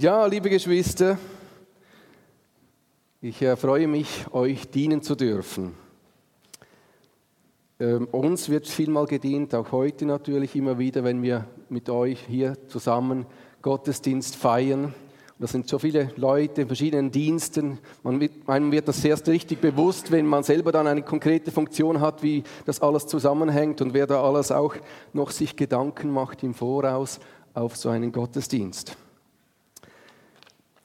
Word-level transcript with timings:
Ja, 0.00 0.24
liebe 0.26 0.48
Geschwister, 0.48 1.18
ich 3.20 3.42
äh, 3.42 3.56
freue 3.56 3.88
mich, 3.88 4.26
euch 4.30 4.70
dienen 4.70 5.02
zu 5.02 5.16
dürfen. 5.16 5.74
Ähm, 7.80 8.06
uns 8.12 8.48
wird 8.48 8.68
vielmal 8.68 9.06
gedient, 9.06 9.56
auch 9.56 9.72
heute 9.72 10.06
natürlich 10.06 10.54
immer 10.54 10.78
wieder, 10.78 11.02
wenn 11.02 11.20
wir 11.20 11.48
mit 11.68 11.90
euch 11.90 12.20
hier 12.28 12.56
zusammen 12.68 13.26
Gottesdienst 13.60 14.36
feiern. 14.36 14.94
Das 15.40 15.50
sind 15.50 15.66
so 15.66 15.80
viele 15.80 16.12
Leute 16.14 16.62
in 16.62 16.68
verschiedenen 16.68 17.10
Diensten. 17.10 17.80
Man 18.04 18.20
wird, 18.20 18.48
einem 18.48 18.70
wird 18.70 18.86
das 18.86 19.04
erst 19.04 19.26
richtig 19.26 19.60
bewusst, 19.60 20.12
wenn 20.12 20.26
man 20.26 20.44
selber 20.44 20.70
dann 20.70 20.86
eine 20.86 21.02
konkrete 21.02 21.50
Funktion 21.50 22.00
hat, 22.00 22.22
wie 22.22 22.44
das 22.66 22.80
alles 22.80 23.08
zusammenhängt 23.08 23.80
und 23.80 23.94
wer 23.94 24.06
da 24.06 24.22
alles 24.22 24.52
auch 24.52 24.76
noch 25.12 25.32
sich 25.32 25.56
Gedanken 25.56 26.12
macht 26.12 26.44
im 26.44 26.54
Voraus 26.54 27.18
auf 27.52 27.76
so 27.76 27.88
einen 27.88 28.12
Gottesdienst. 28.12 28.96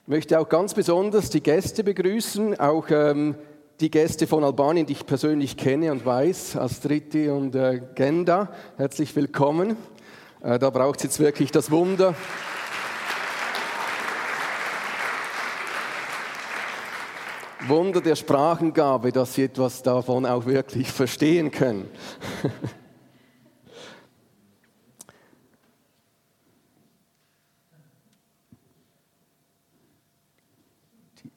Ich 0.05 0.09
möchte 0.09 0.37
auch 0.37 0.49
ganz 0.49 0.73
besonders 0.73 1.29
die 1.29 1.41
Gäste 1.41 1.81
begrüßen, 1.81 2.59
auch 2.59 2.89
ähm, 2.89 3.35
die 3.79 3.89
Gäste 3.89 4.27
von 4.27 4.43
Albanien, 4.43 4.85
die 4.85 4.91
ich 4.91 5.05
persönlich 5.05 5.55
kenne 5.55 5.93
und 5.93 6.05
weiß, 6.05 6.57
Astriti 6.57 7.29
und 7.29 7.55
äh, 7.55 7.79
Genda. 7.95 8.51
Herzlich 8.75 9.15
willkommen. 9.15 9.77
Äh, 10.41 10.59
da 10.59 10.71
braucht 10.71 10.97
es 10.97 11.03
jetzt 11.03 11.19
wirklich 11.21 11.51
das 11.51 11.71
Wunder. 11.71 12.15
Wunder 17.69 18.01
der 18.01 18.17
Sprachengabe, 18.17 19.13
dass 19.13 19.35
Sie 19.35 19.43
etwas 19.43 19.83
davon 19.83 20.25
auch 20.25 20.45
wirklich 20.45 20.91
verstehen 20.91 21.49
können. 21.49 21.89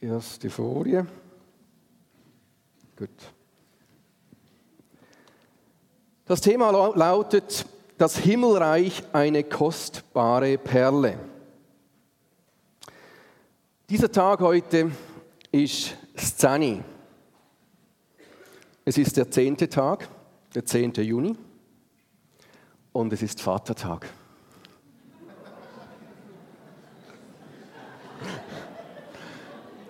Erste 0.01 0.51
Folie. 0.51 1.07
Gut. 2.97 3.09
Das 6.27 6.41
Thema 6.41 6.71
lautet 6.71 7.66
das 7.99 8.19
Himmelreich 8.19 9.03
eine 9.13 9.45
kostbare 9.45 10.59
Perle. 10.59 11.19
Dieser 13.88 14.11
Tag 14.11 14.41
heute 14.41 14.91
ist 15.51 15.97
Szani. 16.16 16.83
Es 18.85 18.99
ist 18.99 19.16
der 19.16 19.31
zehnte 19.31 19.69
Tag, 19.69 20.09
der 20.55 20.65
10. 20.65 20.93
Juni, 20.95 21.37
und 22.93 23.13
es 23.13 23.23
ist 23.23 23.41
Vatertag. 23.41 24.09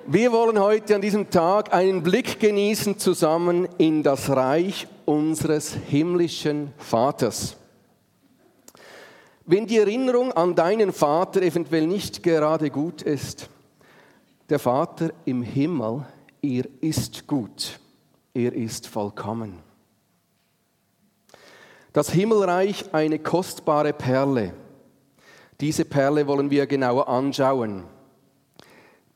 Wir 0.09 0.31
wollen 0.31 0.61
heute 0.61 0.95
an 0.95 1.01
diesem 1.01 1.31
Tag 1.31 1.75
einen 1.75 2.01
Blick 2.01 2.39
genießen 2.39 2.97
zusammen 2.97 3.67
in 3.77 4.05
das 4.05 4.31
Reich 4.31 4.87
unseres 5.05 5.75
himmlischen 5.75 6.73
Vaters. 6.79 7.57
Wenn 9.47 9.67
die 9.67 9.79
Erinnerung 9.79 10.31
an 10.31 10.55
deinen 10.55 10.93
Vater 10.93 11.43
eventuell 11.43 11.89
nicht 11.89 12.23
gerade 12.23 12.71
gut 12.71 13.03
ist, 13.03 13.49
der 14.49 14.61
Vater 14.61 15.11
im 15.25 15.43
Himmel, 15.43 16.07
er 16.41 16.67
ist 16.81 17.27
gut, 17.27 17.81
er 18.33 18.53
ist 18.53 18.87
vollkommen. 18.87 19.59
Das 21.93 22.11
Himmelreich 22.11 22.95
eine 22.95 23.19
kostbare 23.19 23.93
Perle. 23.93 24.55
Diese 25.61 25.85
Perle 25.85 26.29
wollen 26.29 26.49
wir 26.49 26.69
genauer 26.69 27.09
anschauen 27.09 27.96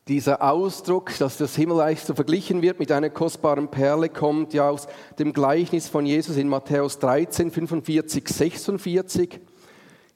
dieser 0.07 0.41
Ausdruck, 0.41 1.11
dass 1.19 1.37
das 1.37 1.55
Himmelreich 1.55 2.01
so 2.01 2.15
verglichen 2.15 2.61
wird 2.61 2.79
mit 2.79 2.91
einer 2.91 3.09
kostbaren 3.09 3.69
Perle, 3.69 4.09
kommt 4.09 4.53
ja 4.53 4.69
aus 4.69 4.87
dem 5.19 5.31
Gleichnis 5.31 5.87
von 5.87 6.05
Jesus 6.05 6.37
in 6.37 6.47
Matthäus 6.47 6.99
13, 6.99 7.51
45, 7.51 8.27
46. 8.27 9.39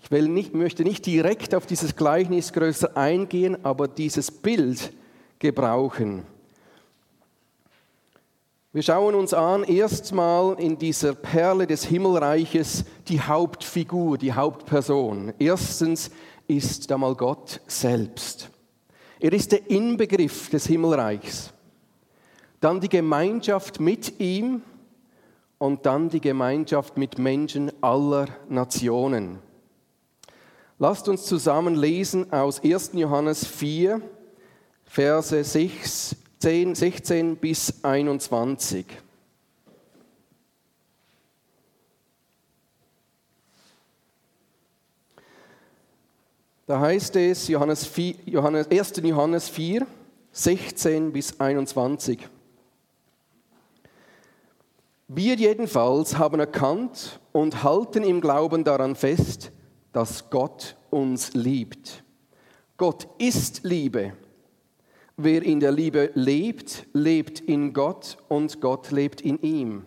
Ich 0.03 0.11
will 0.11 0.27
nicht, 0.27 0.53
möchte 0.53 0.83
nicht 0.83 1.05
direkt 1.05 1.55
auf 1.55 1.65
dieses 1.65 1.95
Gleichnis 1.95 2.53
größer 2.53 2.97
eingehen, 2.97 3.63
aber 3.63 3.87
dieses 3.87 4.31
Bild 4.31 4.91
gebrauchen. 5.39 6.23
Wir 8.73 8.83
schauen 8.83 9.15
uns 9.15 9.33
an 9.33 9.63
erstmal 9.63 10.59
in 10.59 10.77
dieser 10.77 11.13
Perle 11.13 11.65
des 11.65 11.85
Himmelreiches 11.85 12.83
die 13.07 13.21
Hauptfigur, 13.21 14.17
die 14.17 14.33
Hauptperson. 14.33 15.31
Erstens 15.39 16.11
ist 16.47 16.91
da 16.91 16.97
mal 16.97 17.15
Gott 17.15 17.61
selbst. 17.67 18.49
Er 19.25 19.33
ist 19.33 19.53
der 19.53 19.71
Inbegriff 19.71 20.51
des 20.51 20.67
Himmelreichs. 20.67 21.51
Dann 22.61 22.79
die 22.79 22.89
Gemeinschaft 22.89 23.79
mit 23.79 24.19
ihm 24.19 24.61
und 25.57 25.83
dann 25.87 26.09
die 26.09 26.21
Gemeinschaft 26.21 26.95
mit 26.95 27.17
Menschen 27.17 27.71
aller 27.81 28.27
Nationen. 28.49 29.39
Lasst 30.77 31.09
uns 31.09 31.25
zusammen 31.25 31.73
lesen 31.73 32.31
aus 32.31 32.63
1. 32.63 32.91
Johannes 32.93 33.47
4, 33.47 33.99
Verse 34.83 35.43
16, 35.43 36.75
16 36.75 37.35
bis 37.37 37.83
21. 37.83 38.85
Da 46.67 46.79
heißt 46.79 47.15
es, 47.17 47.47
Johannes 47.47 47.85
4, 47.85 48.15
Johannes, 48.25 48.67
1. 48.71 48.93
Johannes 49.03 49.49
4, 49.49 49.85
16 50.31 51.13
bis 51.13 51.39
21. 51.39 52.27
Wir 55.07 55.35
jedenfalls 55.35 56.17
haben 56.17 56.39
erkannt 56.39 57.19
und 57.31 57.61
halten 57.61 58.03
im 58.03 58.19
Glauben 58.19 58.63
daran 58.63 58.95
fest, 58.95 59.51
dass 59.93 60.31
Gott 60.31 60.75
uns 60.89 61.33
liebt. 61.35 62.03
Gott 62.77 63.07
ist 63.19 63.63
Liebe. 63.63 64.13
Wer 65.17 65.43
in 65.43 65.59
der 65.59 65.71
Liebe 65.71 66.09
lebt, 66.15 66.87
lebt 66.93 67.41
in 67.41 67.73
Gott 67.73 68.17
und 68.27 68.59
Gott 68.59 68.89
lebt 68.89 69.21
in 69.21 69.39
ihm. 69.43 69.85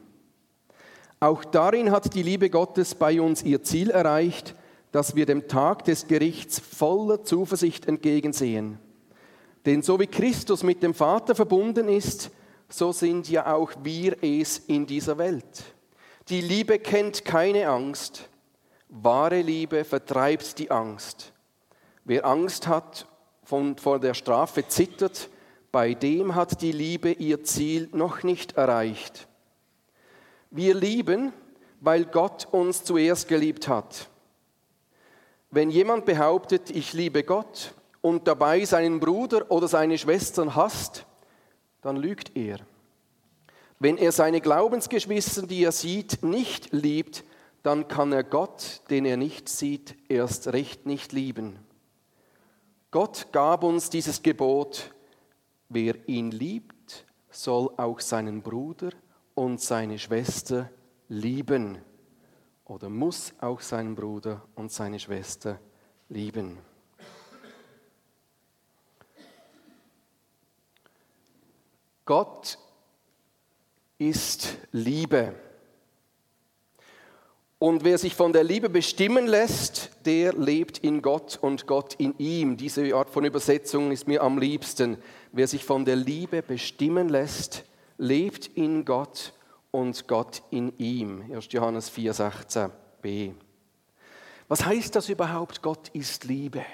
Auch 1.18 1.44
darin 1.44 1.90
hat 1.90 2.14
die 2.14 2.22
Liebe 2.22 2.48
Gottes 2.48 2.94
bei 2.94 3.20
uns 3.20 3.42
ihr 3.42 3.64
Ziel 3.64 3.90
erreicht, 3.90 4.54
dass 4.92 5.14
wir 5.14 5.26
dem 5.26 5.48
Tag 5.48 5.84
des 5.84 6.06
Gerichts 6.06 6.58
voller 6.58 7.22
Zuversicht 7.22 7.86
entgegensehen. 7.86 8.78
Denn 9.66 9.82
so 9.82 10.00
wie 10.00 10.06
Christus 10.06 10.62
mit 10.62 10.82
dem 10.82 10.94
Vater 10.94 11.34
verbunden 11.34 11.88
ist, 11.88 12.30
so 12.68 12.92
sind 12.92 13.28
ja 13.28 13.52
auch 13.54 13.72
wir 13.82 14.16
es 14.22 14.58
in 14.58 14.86
dieser 14.86 15.18
Welt. 15.18 15.64
Die 16.28 16.40
Liebe 16.40 16.78
kennt 16.78 17.24
keine 17.24 17.68
Angst. 17.68 18.28
Wahre 18.88 19.40
Liebe 19.40 19.84
vertreibt 19.84 20.58
die 20.58 20.70
Angst. 20.70 21.32
Wer 22.04 22.24
Angst 22.24 22.66
hat 22.66 23.06
und 23.50 23.80
vor 23.80 23.98
der 23.98 24.14
Strafe 24.14 24.66
zittert, 24.66 25.28
bei 25.70 25.94
dem 25.94 26.34
hat 26.34 26.62
die 26.62 26.72
Liebe 26.72 27.12
ihr 27.12 27.44
Ziel 27.44 27.88
noch 27.92 28.22
nicht 28.22 28.56
erreicht. 28.56 29.28
Wir 30.50 30.74
lieben, 30.74 31.32
weil 31.80 32.06
Gott 32.06 32.48
uns 32.50 32.84
zuerst 32.84 33.28
geliebt 33.28 33.68
hat. 33.68 34.08
Wenn 35.50 35.70
jemand 35.70 36.04
behauptet, 36.04 36.70
ich 36.70 36.92
liebe 36.92 37.24
Gott 37.24 37.72
und 38.02 38.28
dabei 38.28 38.64
seinen 38.66 39.00
Bruder 39.00 39.50
oder 39.50 39.66
seine 39.66 39.96
Schwestern 39.96 40.54
hasst, 40.54 41.06
dann 41.80 41.96
lügt 41.96 42.36
er. 42.36 42.58
Wenn 43.78 43.96
er 43.96 44.12
seine 44.12 44.40
Glaubensgeschwister, 44.40 45.46
die 45.46 45.62
er 45.64 45.72
sieht, 45.72 46.22
nicht 46.22 46.72
liebt, 46.72 47.24
dann 47.62 47.88
kann 47.88 48.12
er 48.12 48.24
Gott, 48.24 48.82
den 48.90 49.06
er 49.06 49.16
nicht 49.16 49.48
sieht, 49.48 49.96
erst 50.08 50.48
recht 50.48 50.84
nicht 50.84 51.12
lieben. 51.12 51.58
Gott 52.90 53.28
gab 53.32 53.64
uns 53.64 53.88
dieses 53.88 54.22
Gebot, 54.22 54.92
wer 55.68 55.96
ihn 56.08 56.30
liebt, 56.30 57.06
soll 57.30 57.70
auch 57.76 58.00
seinen 58.00 58.42
Bruder 58.42 58.90
und 59.34 59.60
seine 59.60 59.98
Schwester 59.98 60.70
lieben 61.08 61.78
oder 62.68 62.88
muss 62.90 63.32
auch 63.40 63.60
seinen 63.60 63.94
Bruder 63.94 64.42
und 64.54 64.70
seine 64.70 65.00
Schwester 65.00 65.58
lieben. 66.08 66.58
Gott 72.04 72.58
ist 73.98 74.56
Liebe. 74.70 75.34
Und 77.58 77.82
wer 77.84 77.98
sich 77.98 78.14
von 78.14 78.32
der 78.32 78.44
Liebe 78.44 78.70
bestimmen 78.70 79.26
lässt, 79.26 79.90
der 80.06 80.32
lebt 80.32 80.78
in 80.78 81.02
Gott 81.02 81.38
und 81.42 81.66
Gott 81.66 81.94
in 81.96 82.16
ihm. 82.18 82.56
Diese 82.56 82.94
Art 82.94 83.10
von 83.10 83.24
Übersetzung 83.24 83.90
ist 83.90 84.06
mir 84.06 84.22
am 84.22 84.38
liebsten. 84.38 84.96
Wer 85.32 85.48
sich 85.48 85.64
von 85.64 85.84
der 85.84 85.96
Liebe 85.96 86.40
bestimmen 86.40 87.08
lässt, 87.08 87.64
lebt 87.98 88.46
in 88.46 88.84
Gott 88.84 89.32
und 89.70 90.08
Gott 90.08 90.42
in 90.50 90.76
ihm. 90.78 91.32
1. 91.32 91.48
Johannes 91.52 91.88
4, 91.88 92.14
16b. 92.14 93.34
Was 94.48 94.64
heißt 94.64 94.96
das 94.96 95.08
überhaupt? 95.08 95.62
Gott 95.62 95.88
ist 95.90 96.24
Liebe. 96.24 96.64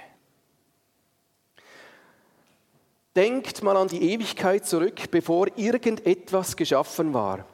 Denkt 3.16 3.62
mal 3.62 3.76
an 3.76 3.88
die 3.88 4.12
Ewigkeit 4.12 4.66
zurück, 4.66 5.10
bevor 5.10 5.46
irgendetwas 5.56 6.56
geschaffen 6.56 7.14
war, 7.14 7.46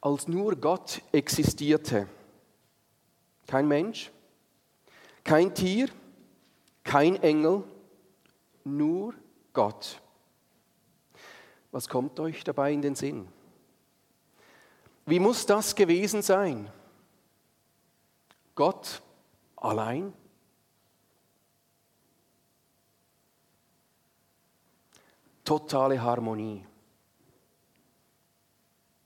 als 0.00 0.28
nur 0.28 0.54
Gott 0.56 1.02
existierte. 1.12 2.08
Kein 3.46 3.66
Mensch, 3.66 4.12
kein 5.24 5.54
Tier, 5.54 5.88
kein 6.84 7.16
Engel, 7.22 7.64
nur 8.64 9.14
Gott. 9.52 10.00
Was 11.72 11.88
kommt 11.88 12.20
euch 12.20 12.44
dabei 12.44 12.72
in 12.72 12.82
den 12.82 12.94
Sinn? 12.94 13.28
Wie 15.08 15.18
muss 15.18 15.46
das 15.46 15.74
gewesen 15.74 16.20
sein? 16.20 16.70
Gott 18.54 19.00
allein? 19.56 20.12
Totale 25.46 26.02
Harmonie. 26.02 26.62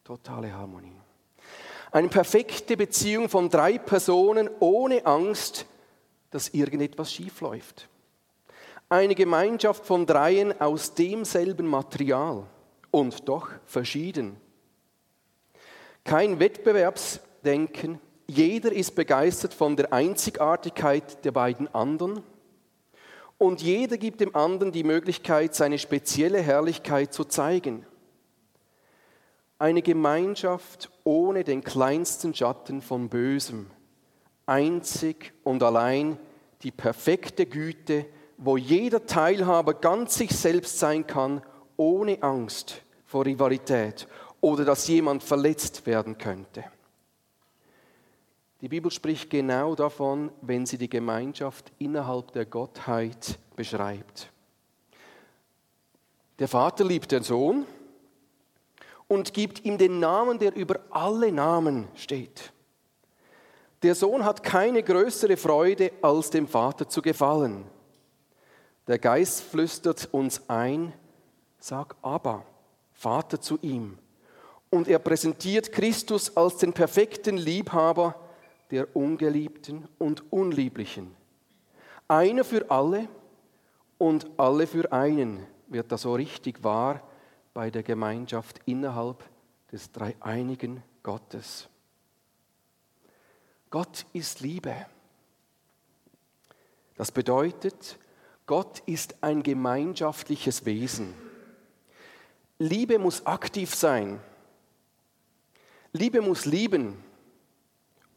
Totale 0.03 0.53
Harmonie. 0.53 1.01
Eine 1.93 2.09
perfekte 2.09 2.77
Beziehung 2.77 3.29
von 3.29 3.49
drei 3.49 3.79
Personen 3.79 4.51
ohne 4.59 5.07
Angst, 5.07 5.67
dass 6.33 6.49
irgendetwas 6.49 7.13
schiefläuft. 7.13 7.89
Eine 8.89 9.15
Gemeinschaft 9.15 9.87
von 9.87 10.05
dreien 10.05 10.61
aus 10.61 10.95
demselben 10.95 11.69
Material 11.69 12.45
und 12.91 13.29
doch 13.29 13.51
verschieden. 13.67 14.42
Kein 16.05 16.41
Wettbewerbsdenken, 16.41 18.01
jeder 18.27 18.73
ist 18.73 18.95
begeistert 18.95 19.55
von 19.55 19.77
der 19.77 19.93
Einzigartigkeit 19.93 21.25
der 21.25 21.33
beiden 21.33 21.73
anderen. 21.75 22.23
Und 23.39 23.63
jeder 23.63 23.97
gibt 23.97 24.21
dem 24.21 24.35
anderen 24.35 24.73
die 24.73 24.85
Möglichkeit, 24.85 25.55
seine 25.55 25.79
spezielle 25.79 26.41
Herrlichkeit 26.41 27.13
zu 27.13 27.25
zeigen. 27.25 27.87
Eine 29.59 29.83
Gemeinschaft 29.83 30.91
ohne 31.05 31.45
den 31.45 31.63
kleinsten 31.63 32.35
Schatten 32.35 32.83
von 32.83 33.09
Bösem, 33.09 33.71
einzig 34.47 35.33
und 35.45 35.63
allein 35.63 36.19
die 36.63 36.73
perfekte 36.73 37.47
Güte, 37.47 38.07
wo 38.39 38.57
jeder 38.57 39.07
Teilhaber 39.07 39.75
ganz 39.75 40.15
sich 40.15 40.33
selbst 40.33 40.81
sein 40.81 41.07
kann, 41.07 41.43
ohne 41.77 42.23
Angst 42.23 42.83
vor 43.07 43.25
Rivalität 43.25 44.09
oder 44.43 44.67
dass 44.67 44.87
jemand 44.89 45.23
verletzt 45.23 45.87
werden 45.87 46.19
könnte. 46.19 46.65
Die 48.61 48.69
Bibel 48.69 48.91
spricht 48.91 49.31
genau 49.31 49.75
davon, 49.75 50.31
wenn 50.43 50.67
sie 50.67 50.77
die 50.77 50.91
Gemeinschaft 50.91 51.73
innerhalb 51.79 52.33
der 52.33 52.45
Gottheit 52.45 53.39
beschreibt. 53.57 54.31
Der 56.39 56.49
Vater 56.49 56.85
liebt 56.85 57.13
den 57.13 57.23
Sohn 57.23 57.67
und 59.09 59.33
gibt 59.33 59.65
ihm 59.65 59.79
den 59.79 60.01
Namen, 60.01 60.39
der 60.39 60.55
über 60.57 60.81
alle 60.91 61.31
Namen 61.33 61.89
steht. 61.95 62.53
Der 63.83 63.95
Sohn 63.95 64.25
hat 64.25 64.43
keine 64.43 64.83
größere 64.83 65.37
Freude, 65.37 65.93
als 66.03 66.31
dem 66.31 66.49
Vater 66.49 66.89
zu 66.89 67.03
gefallen. 67.03 67.65
Der 68.87 68.99
Geist 68.99 69.43
flüstert 69.43 70.09
uns 70.13 70.49
ein, 70.49 70.93
sag 71.59 71.97
aber, 72.03 72.45
Vater 72.93 73.41
zu 73.41 73.59
ihm. 73.63 73.99
Und 74.73 74.89
er 74.89 74.99
präsentiert 74.99 75.71
Christus 75.71 76.35
als 76.35 76.57
den 76.57 76.73
perfekten 76.73 77.37
Liebhaber, 77.37 78.19
der 78.71 78.97
Ungeliebten 78.97 79.87
und 79.99 80.33
Unlieblichen. 80.33 81.15
Einer 82.09 82.43
für 82.43 82.71
alle 82.71 83.07
und 83.99 84.31
alle 84.39 84.67
für 84.67 84.91
einen 84.91 85.47
wird 85.69 85.93
da 85.93 85.99
so 85.99 86.15
richtig 86.15 86.65
wahr 86.65 87.07
bei 87.53 87.71
der 87.71 87.83
Gemeinschaft 87.83 88.61
innerhalb 88.65 89.23
des 89.71 89.93
dreieinigen 89.93 90.83
Gottes. 91.03 91.69
Gott 93.69 94.07
ist 94.15 94.41
Liebe. 94.41 94.75
Das 96.97 97.13
bedeutet, 97.13 97.99
Gott 98.47 98.81
ist 98.87 99.17
ein 99.21 99.43
gemeinschaftliches 99.43 100.65
Wesen. 100.65 101.13
Liebe 102.59 102.99
muss 102.99 103.27
aktiv 103.27 103.75
sein. 103.75 104.19
Liebe 105.93 106.23
muss 106.23 106.47
lieben 106.47 106.97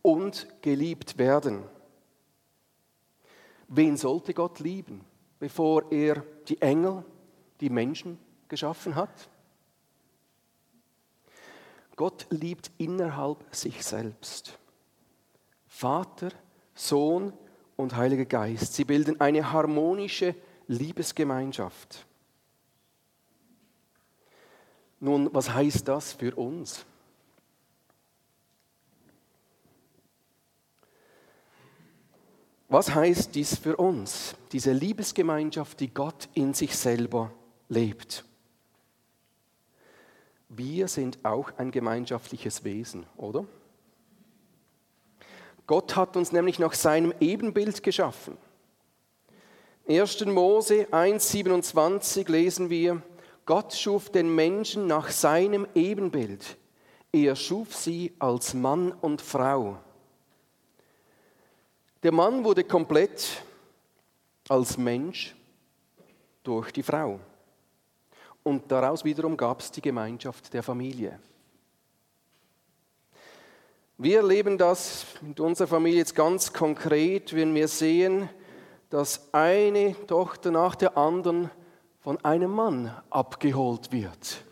und 0.01 0.47
geliebt 0.61 1.17
werden. 1.17 1.63
Wen 3.67 3.97
sollte 3.97 4.33
Gott 4.33 4.59
lieben, 4.59 5.03
bevor 5.39 5.91
er 5.91 6.23
die 6.47 6.61
Engel, 6.61 7.03
die 7.59 7.69
Menschen 7.69 8.17
geschaffen 8.47 8.95
hat? 8.95 9.29
Gott 11.95 12.27
liebt 12.29 12.71
innerhalb 12.77 13.43
sich 13.53 13.83
selbst. 13.83 14.57
Vater, 15.67 16.29
Sohn 16.73 17.33
und 17.75 17.95
Heiliger 17.95 18.25
Geist, 18.25 18.73
sie 18.73 18.85
bilden 18.85 19.19
eine 19.19 19.51
harmonische 19.51 20.35
Liebesgemeinschaft. 20.67 22.05
Nun, 25.01 25.29
was 25.33 25.53
heißt 25.53 25.87
das 25.87 26.13
für 26.13 26.35
uns? 26.35 26.85
Was 32.75 32.93
heißt 32.93 33.33
dies 33.35 33.57
für 33.57 33.77
uns, 33.77 34.35
diese 34.51 34.73
Liebesgemeinschaft, 34.73 35.79
die 35.79 35.93
Gott 35.93 36.27
in 36.33 36.53
sich 36.53 36.75
selber 36.75 37.31
lebt? 37.69 38.25
Wir 40.49 40.89
sind 40.89 41.23
auch 41.23 41.53
ein 41.55 41.71
gemeinschaftliches 41.71 42.65
Wesen, 42.65 43.05
oder? 43.15 43.45
Gott 45.67 45.95
hat 45.95 46.17
uns 46.17 46.33
nämlich 46.33 46.59
nach 46.59 46.73
seinem 46.73 47.13
Ebenbild 47.21 47.81
geschaffen. 47.81 48.37
1. 49.87 50.25
Mose 50.25 50.87
1.27 50.91 52.29
lesen 52.29 52.69
wir, 52.69 53.01
Gott 53.45 53.73
schuf 53.73 54.09
den 54.09 54.35
Menschen 54.35 54.85
nach 54.85 55.11
seinem 55.11 55.65
Ebenbild. 55.75 56.57
Er 57.13 57.37
schuf 57.37 57.73
sie 57.73 58.13
als 58.19 58.53
Mann 58.53 58.91
und 58.91 59.21
Frau. 59.21 59.77
Der 62.05 62.11
Mann 62.11 62.43
wurde 62.43 62.63
komplett 62.63 63.41
als 64.47 64.77
Mensch 64.77 65.35
durch 66.43 66.71
die 66.71 66.83
Frau. 66.83 67.19
Und 68.43 68.71
daraus 68.71 69.03
wiederum 69.03 69.35
gab 69.35 69.59
es 69.59 69.71
die 69.71 69.81
Gemeinschaft 69.81 70.53
der 70.53 70.61
Familie. 70.61 71.17
Wir 73.97 74.17
erleben 74.17 74.55
das 74.55 75.07
mit 75.19 75.39
unserer 75.39 75.67
Familie 75.67 75.97
jetzt 75.97 76.13
ganz 76.13 76.53
konkret, 76.53 77.33
wenn 77.33 77.55
wir 77.55 77.67
sehen, 77.67 78.29
dass 78.91 79.33
eine 79.33 79.95
Tochter 80.05 80.51
nach 80.51 80.75
der 80.75 80.95
anderen 80.95 81.49
von 82.01 82.23
einem 82.23 82.51
Mann 82.51 82.95
abgeholt 83.09 83.91
wird. 83.91 84.43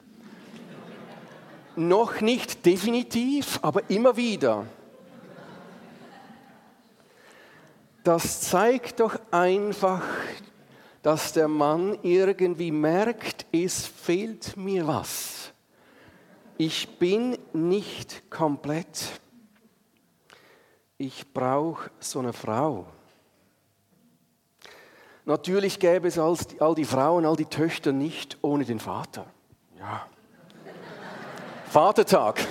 Noch 1.75 2.19
nicht 2.19 2.65
definitiv, 2.65 3.59
aber 3.61 3.87
immer 3.91 4.17
wieder. 4.17 4.65
Das 8.03 8.41
zeigt 8.41 8.99
doch 8.99 9.19
einfach, 9.31 10.03
dass 11.01 11.33
der 11.33 11.47
Mann 11.47 11.97
irgendwie 12.03 12.71
merkt, 12.71 13.45
es 13.51 13.85
fehlt 13.85 14.55
mir 14.57 14.87
was. 14.87 15.51
Ich 16.57 16.97
bin 16.99 17.37
nicht 17.51 18.29
komplett. 18.29 19.19
Ich 20.97 21.33
brauche 21.33 21.91
so 21.99 22.19
eine 22.19 22.33
Frau. 22.33 22.85
Natürlich 25.25 25.79
gäbe 25.79 26.07
es 26.07 26.19
all 26.19 26.75
die 26.75 26.85
Frauen, 26.85 27.25
all 27.25 27.35
die 27.35 27.45
Töchter 27.45 27.91
nicht 27.91 28.37
ohne 28.41 28.65
den 28.65 28.79
Vater. 28.79 29.25
Ja. 29.79 30.05
Vatertag. 31.69 32.45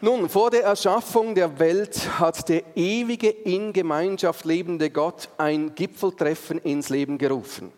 Nun, 0.00 0.28
vor 0.28 0.50
der 0.50 0.62
Erschaffung 0.62 1.34
der 1.34 1.58
Welt 1.58 2.20
hat 2.20 2.48
der 2.48 2.62
ewige 2.76 3.30
in 3.30 3.72
Gemeinschaft 3.72 4.44
lebende 4.44 4.90
Gott 4.90 5.28
ein 5.38 5.74
Gipfeltreffen 5.74 6.58
ins 6.58 6.88
Leben 6.88 7.18
gerufen. 7.18 7.72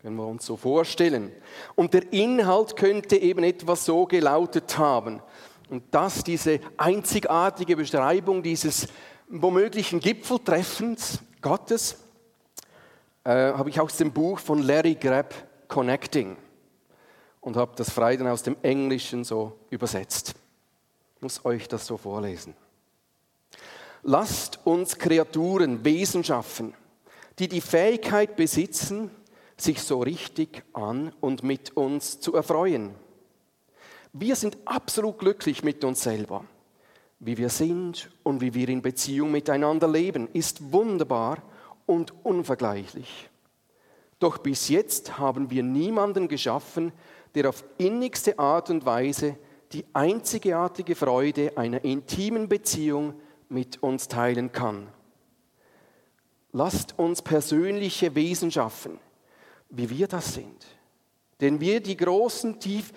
Können 0.00 0.16
wir 0.16 0.26
uns 0.26 0.46
so 0.46 0.56
vorstellen. 0.56 1.32
Und 1.74 1.92
der 1.92 2.10
Inhalt 2.14 2.76
könnte 2.76 3.18
eben 3.18 3.44
etwas 3.44 3.84
so 3.84 4.06
gelautet 4.06 4.78
haben. 4.78 5.20
Und 5.68 5.82
das, 5.90 6.24
diese 6.24 6.60
einzigartige 6.78 7.76
Beschreibung 7.76 8.42
dieses 8.42 8.88
womöglichen 9.28 10.00
Gipfeltreffens 10.00 11.18
Gottes, 11.42 11.98
äh, 13.24 13.52
habe 13.52 13.68
ich 13.68 13.78
aus 13.78 13.98
dem 13.98 14.12
Buch 14.12 14.38
von 14.38 14.62
Larry 14.62 14.94
Grab 14.94 15.34
Connecting 15.68 16.38
und 17.42 17.58
habe 17.58 17.72
das 17.76 17.90
frei 17.90 18.16
dann 18.16 18.28
aus 18.28 18.42
dem 18.42 18.56
Englischen 18.62 19.24
so 19.24 19.58
übersetzt 19.68 20.36
muss 21.24 21.42
euch 21.46 21.68
das 21.68 21.86
so 21.86 21.96
vorlesen. 21.96 22.54
Lasst 24.02 24.60
uns 24.64 24.98
Kreaturen, 24.98 25.82
Wesen 25.82 26.22
schaffen, 26.22 26.74
die 27.38 27.48
die 27.48 27.62
Fähigkeit 27.62 28.36
besitzen, 28.36 29.10
sich 29.56 29.82
so 29.82 30.00
richtig 30.00 30.62
an 30.74 31.14
und 31.22 31.42
mit 31.42 31.78
uns 31.78 32.20
zu 32.20 32.34
erfreuen. 32.34 32.94
Wir 34.12 34.36
sind 34.36 34.58
absolut 34.66 35.18
glücklich 35.18 35.64
mit 35.64 35.82
uns 35.82 36.02
selber. 36.02 36.44
Wie 37.20 37.38
wir 37.38 37.48
sind 37.48 38.10
und 38.22 38.42
wie 38.42 38.52
wir 38.52 38.68
in 38.68 38.82
Beziehung 38.82 39.30
miteinander 39.30 39.88
leben, 39.88 40.28
ist 40.34 40.72
wunderbar 40.72 41.42
und 41.86 42.12
unvergleichlich. 42.22 43.30
Doch 44.18 44.36
bis 44.36 44.68
jetzt 44.68 45.16
haben 45.16 45.50
wir 45.50 45.62
niemanden 45.62 46.28
geschaffen, 46.28 46.92
der 47.34 47.48
auf 47.48 47.64
innigste 47.78 48.38
Art 48.38 48.68
und 48.68 48.84
Weise 48.84 49.38
die 49.74 49.84
einzigartige 49.92 50.94
Freude 50.94 51.56
einer 51.56 51.84
intimen 51.84 52.48
Beziehung 52.48 53.14
mit 53.48 53.82
uns 53.82 54.08
teilen 54.08 54.52
kann. 54.52 54.86
Lasst 56.52 56.98
uns 56.98 57.20
persönliche 57.20 58.14
Wesen 58.14 58.52
schaffen, 58.52 59.00
wie 59.70 59.90
wir 59.90 60.06
das 60.06 60.34
sind, 60.34 60.64
denn 61.40 61.60
wir 61.60 61.80
die 61.80 61.96
großen 61.96 62.60
Tief, 62.60 62.92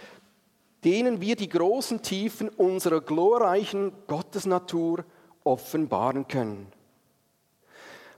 denen 0.83 1.19
wir 1.19 1.35
die 1.35 1.49
großen 1.49 2.03
Tiefen 2.03 2.49
unserer 2.49 3.01
glorreichen 3.01 3.91
Gottesnatur 4.05 5.03
offenbaren 5.43 6.27
können. 6.27 6.71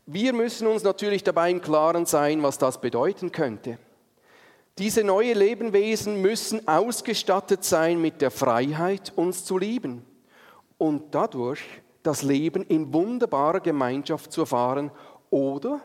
Wir 0.05 0.33
müssen 0.33 0.67
uns 0.67 0.83
natürlich 0.83 1.23
dabei 1.23 1.51
im 1.51 1.61
Klaren 1.61 2.05
sein, 2.05 2.43
was 2.43 2.57
das 2.57 2.81
bedeuten 2.81 3.31
könnte. 3.31 3.77
Diese 4.79 5.03
neuen 5.03 5.37
Lebewesen 5.37 6.21
müssen 6.21 6.65
ausgestattet 6.65 7.65
sein 7.65 8.01
mit 8.01 8.21
der 8.21 8.31
Freiheit, 8.31 9.11
uns 9.13 9.43
zu 9.43 9.57
lieben 9.57 10.05
und 10.77 11.13
dadurch 11.13 11.59
das 12.01 12.21
Leben 12.21 12.63
in 12.63 12.93
wunderbarer 12.93 13.59
Gemeinschaft 13.59 14.31
zu 14.31 14.41
erfahren 14.41 14.89
oder 15.29 15.81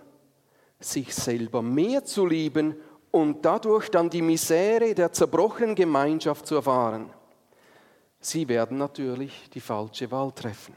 sich 0.78 1.12
selber 1.12 1.60
mehr 1.60 2.04
zu 2.04 2.24
lieben 2.24 2.76
und 3.10 3.44
dadurch 3.44 3.88
dann 3.88 4.08
die 4.10 4.22
Misere 4.22 4.94
der 4.94 5.12
zerbrochenen 5.12 5.74
Gemeinschaft 5.74 6.46
zu 6.46 6.54
erfahren. 6.54 7.10
Sie 8.20 8.46
werden 8.46 8.78
natürlich 8.78 9.50
die 9.52 9.60
falsche 9.60 10.08
Wahl 10.12 10.30
treffen. 10.30 10.76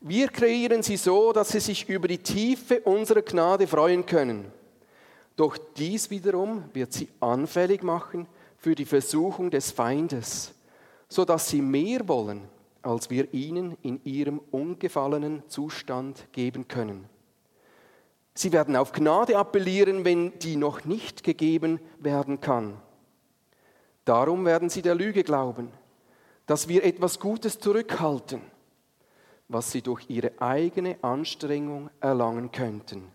Wir 0.00 0.28
kreieren 0.28 0.84
sie 0.84 0.96
so, 0.96 1.32
dass 1.32 1.48
sie 1.48 1.60
sich 1.60 1.88
über 1.88 2.06
die 2.06 2.18
Tiefe 2.18 2.78
unserer 2.80 3.22
Gnade 3.22 3.66
freuen 3.66 4.06
können. 4.06 4.61
Doch 5.36 5.56
dies 5.76 6.10
wiederum 6.10 6.64
wird 6.72 6.92
sie 6.92 7.08
anfällig 7.20 7.82
machen 7.82 8.26
für 8.56 8.74
die 8.74 8.84
Versuchung 8.84 9.50
des 9.50 9.70
Feindes, 9.70 10.54
sodass 11.08 11.48
sie 11.48 11.62
mehr 11.62 12.06
wollen, 12.08 12.42
als 12.82 13.10
wir 13.10 13.32
ihnen 13.32 13.76
in 13.82 14.00
ihrem 14.04 14.40
ungefallenen 14.50 15.42
Zustand 15.48 16.26
geben 16.32 16.68
können. 16.68 17.08
Sie 18.34 18.52
werden 18.52 18.76
auf 18.76 18.92
Gnade 18.92 19.36
appellieren, 19.36 20.04
wenn 20.04 20.38
die 20.38 20.56
noch 20.56 20.84
nicht 20.84 21.22
gegeben 21.22 21.80
werden 21.98 22.40
kann. 22.40 22.78
Darum 24.04 24.44
werden 24.44 24.68
sie 24.68 24.82
der 24.82 24.94
Lüge 24.94 25.22
glauben, 25.22 25.70
dass 26.46 26.66
wir 26.66 26.84
etwas 26.84 27.20
Gutes 27.20 27.58
zurückhalten, 27.58 28.40
was 29.48 29.70
sie 29.70 29.82
durch 29.82 30.08
ihre 30.08 30.32
eigene 30.40 30.96
Anstrengung 31.02 31.90
erlangen 32.00 32.50
könnten. 32.50 33.08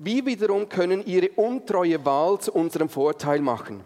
Wie 0.00 0.24
wiederum 0.24 0.68
können 0.68 1.04
ihre 1.04 1.30
untreue 1.30 2.04
Wahl 2.04 2.38
zu 2.38 2.52
unserem 2.52 2.88
Vorteil 2.88 3.40
machen. 3.40 3.84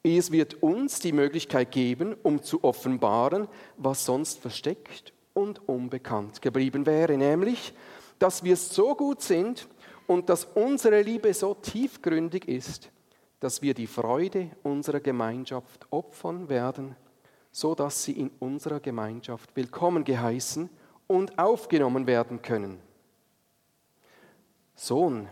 Es 0.00 0.30
wird 0.30 0.62
uns 0.62 1.00
die 1.00 1.10
Möglichkeit 1.10 1.72
geben, 1.72 2.14
um 2.22 2.40
zu 2.40 2.62
offenbaren, 2.62 3.48
was 3.76 4.04
sonst 4.04 4.38
versteckt 4.38 5.12
und 5.34 5.68
unbekannt 5.68 6.40
geblieben 6.40 6.86
wäre, 6.86 7.16
nämlich 7.16 7.74
dass 8.20 8.44
wir 8.44 8.56
so 8.56 8.94
gut 8.94 9.22
sind 9.22 9.66
und 10.06 10.28
dass 10.28 10.44
unsere 10.44 11.02
Liebe 11.02 11.34
so 11.34 11.54
tiefgründig 11.54 12.46
ist, 12.46 12.92
dass 13.40 13.60
wir 13.60 13.74
die 13.74 13.88
Freude 13.88 14.50
unserer 14.62 15.00
Gemeinschaft 15.00 15.86
opfern 15.90 16.48
werden, 16.48 16.94
so 17.50 17.74
dass 17.74 18.04
sie 18.04 18.12
in 18.12 18.30
unserer 18.38 18.78
Gemeinschaft 18.78 19.56
willkommen 19.56 20.04
geheißen 20.04 20.70
und 21.08 21.38
aufgenommen 21.40 22.06
werden 22.06 22.40
können. 22.40 22.78
Sohn, 24.76 25.28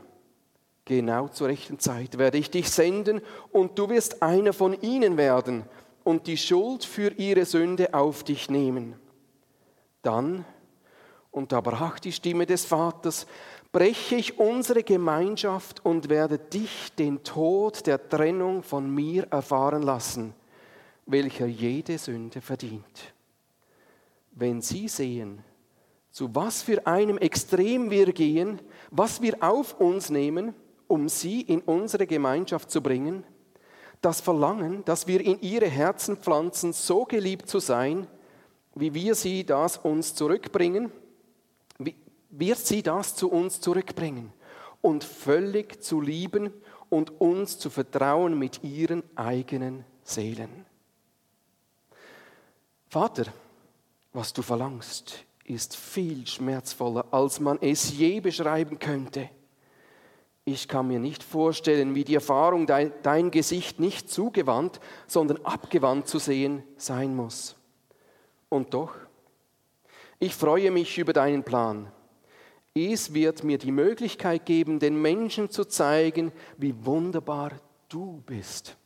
genau 0.89 1.29
zur 1.29 1.49
rechten 1.49 1.79
Zeit 1.79 2.19
werde 2.19 2.39
ich 2.39 2.51
dich 2.51 2.71
senden 2.71 3.21
und 3.53 3.79
du 3.79 3.89
wirst 3.91 4.23
einer 4.23 4.53
von 4.53 4.81
ihnen 4.81 5.17
werden 5.17 5.63
und 6.03 6.27
die 6.27 6.37
Schuld 6.37 6.85
für 6.85 7.13
ihre 7.13 7.45
Sünde 7.45 7.95
auf 7.95 8.25
dich 8.25 8.51
nehmen. 8.51 8.97
Dann 10.03 10.45
und 11.31 11.53
da 11.53 11.61
brach 11.61 12.01
die 12.01 12.11
Stimme 12.11 12.47
des 12.47 12.65
Vaters, 12.65 13.27
breche 13.71 14.17
ich 14.17 14.39
unsere 14.39 14.83
Gemeinschaft 14.83 15.85
und 15.85 16.09
werde 16.09 16.39
dich 16.39 16.93
den 16.99 17.23
Tod 17.23 17.87
der 17.87 18.09
Trennung 18.09 18.63
von 18.63 18.93
mir 18.93 19.29
erfahren 19.31 19.83
lassen, 19.83 20.35
welcher 21.07 21.47
jede 21.47 21.99
Sünde 21.99 22.41
verdient. 22.41 23.13
Wenn 24.33 24.63
Sie 24.63 24.89
sehen, 24.89 25.45
zu 26.11 26.35
was 26.35 26.63
für 26.63 26.87
einem 26.87 27.19
Extrem 27.19 27.91
wir 27.91 28.13
gehen, 28.13 28.61
was 28.91 29.21
wir 29.21 29.37
auf 29.41 29.79
uns 29.79 30.09
nehmen, 30.09 30.55
um 30.89 31.09
Sie 31.09 31.43
in 31.43 31.61
unsere 31.61 32.07
Gemeinschaft 32.07 32.71
zu 32.71 32.83
bringen, 32.83 33.25
das 34.01 34.21
Verlangen, 34.21 34.85
dass 34.85 35.07
wir 35.07 35.21
in 35.21 35.41
Ihre 35.41 35.69
Herzen 35.69 36.17
pflanzen, 36.17 36.73
so 36.73 37.05
geliebt 37.05 37.49
zu 37.49 37.61
sein, 37.61 38.07
wie 38.75 38.95
wir 38.95 39.15
Sie 39.15 39.45
das 39.45 39.77
uns 39.77 40.15
zurückbringen, 40.15 40.91
wird 42.31 42.59
sie 42.59 42.83
das 42.83 43.15
zu 43.15 43.31
uns 43.31 43.61
zurückbringen 43.61 44.33
und 44.81 45.05
völlig 45.05 45.83
zu 45.83 46.01
lieben 46.01 46.53
und 46.89 47.21
uns 47.21 47.59
zu 47.59 47.71
vertrauen 47.71 48.39
mit 48.39 48.63
ihren 48.63 49.03
eigenen 49.17 49.85
Seelen. 50.03 50.67
Vater, 52.89 53.27
was 54.13 54.33
du 54.33 54.43
verlangst, 54.43 55.25
ist 55.45 55.77
viel 55.77 56.27
schmerzvoller, 56.27 57.07
als 57.11 57.41
man 57.41 57.59
es 57.61 57.97
je 57.97 58.21
beschreiben 58.21 58.79
könnte. 58.79 59.29
Ich 60.49 60.67
kann 60.67 60.89
mir 60.89 60.99
nicht 60.99 61.23
vorstellen, 61.23 61.95
wie 61.95 62.05
die 62.05 62.15
Erfahrung, 62.15 62.67
dein, 62.67 62.93
dein 63.03 63.31
Gesicht 63.31 63.81
nicht 63.81 64.11
zugewandt, 64.11 64.81
sondern 65.07 65.45
abgewandt 65.45 66.09
zu 66.09 66.19
sehen 66.19 66.63
sein 66.77 67.15
muss. 67.15 67.57
Und 68.49 68.73
doch, 68.73 68.95
ich 70.19 70.35
freue 70.35 70.71
mich 70.71 70.97
über 70.99 71.13
deinen 71.13 71.45
Plan 71.45 71.93
es 72.87 73.15
wird 73.15 73.45
mir 73.45 73.59
die 73.59 73.73
Möglichkeit 73.73 74.47
geben, 74.47 74.79
den 74.79 75.01
Menschen 75.01 75.51
zu 75.51 75.65
zeigen, 75.65 76.33
wie 76.57 76.75
wunderbar 76.85 77.53
du 77.89 78.23
bist. 78.27 78.77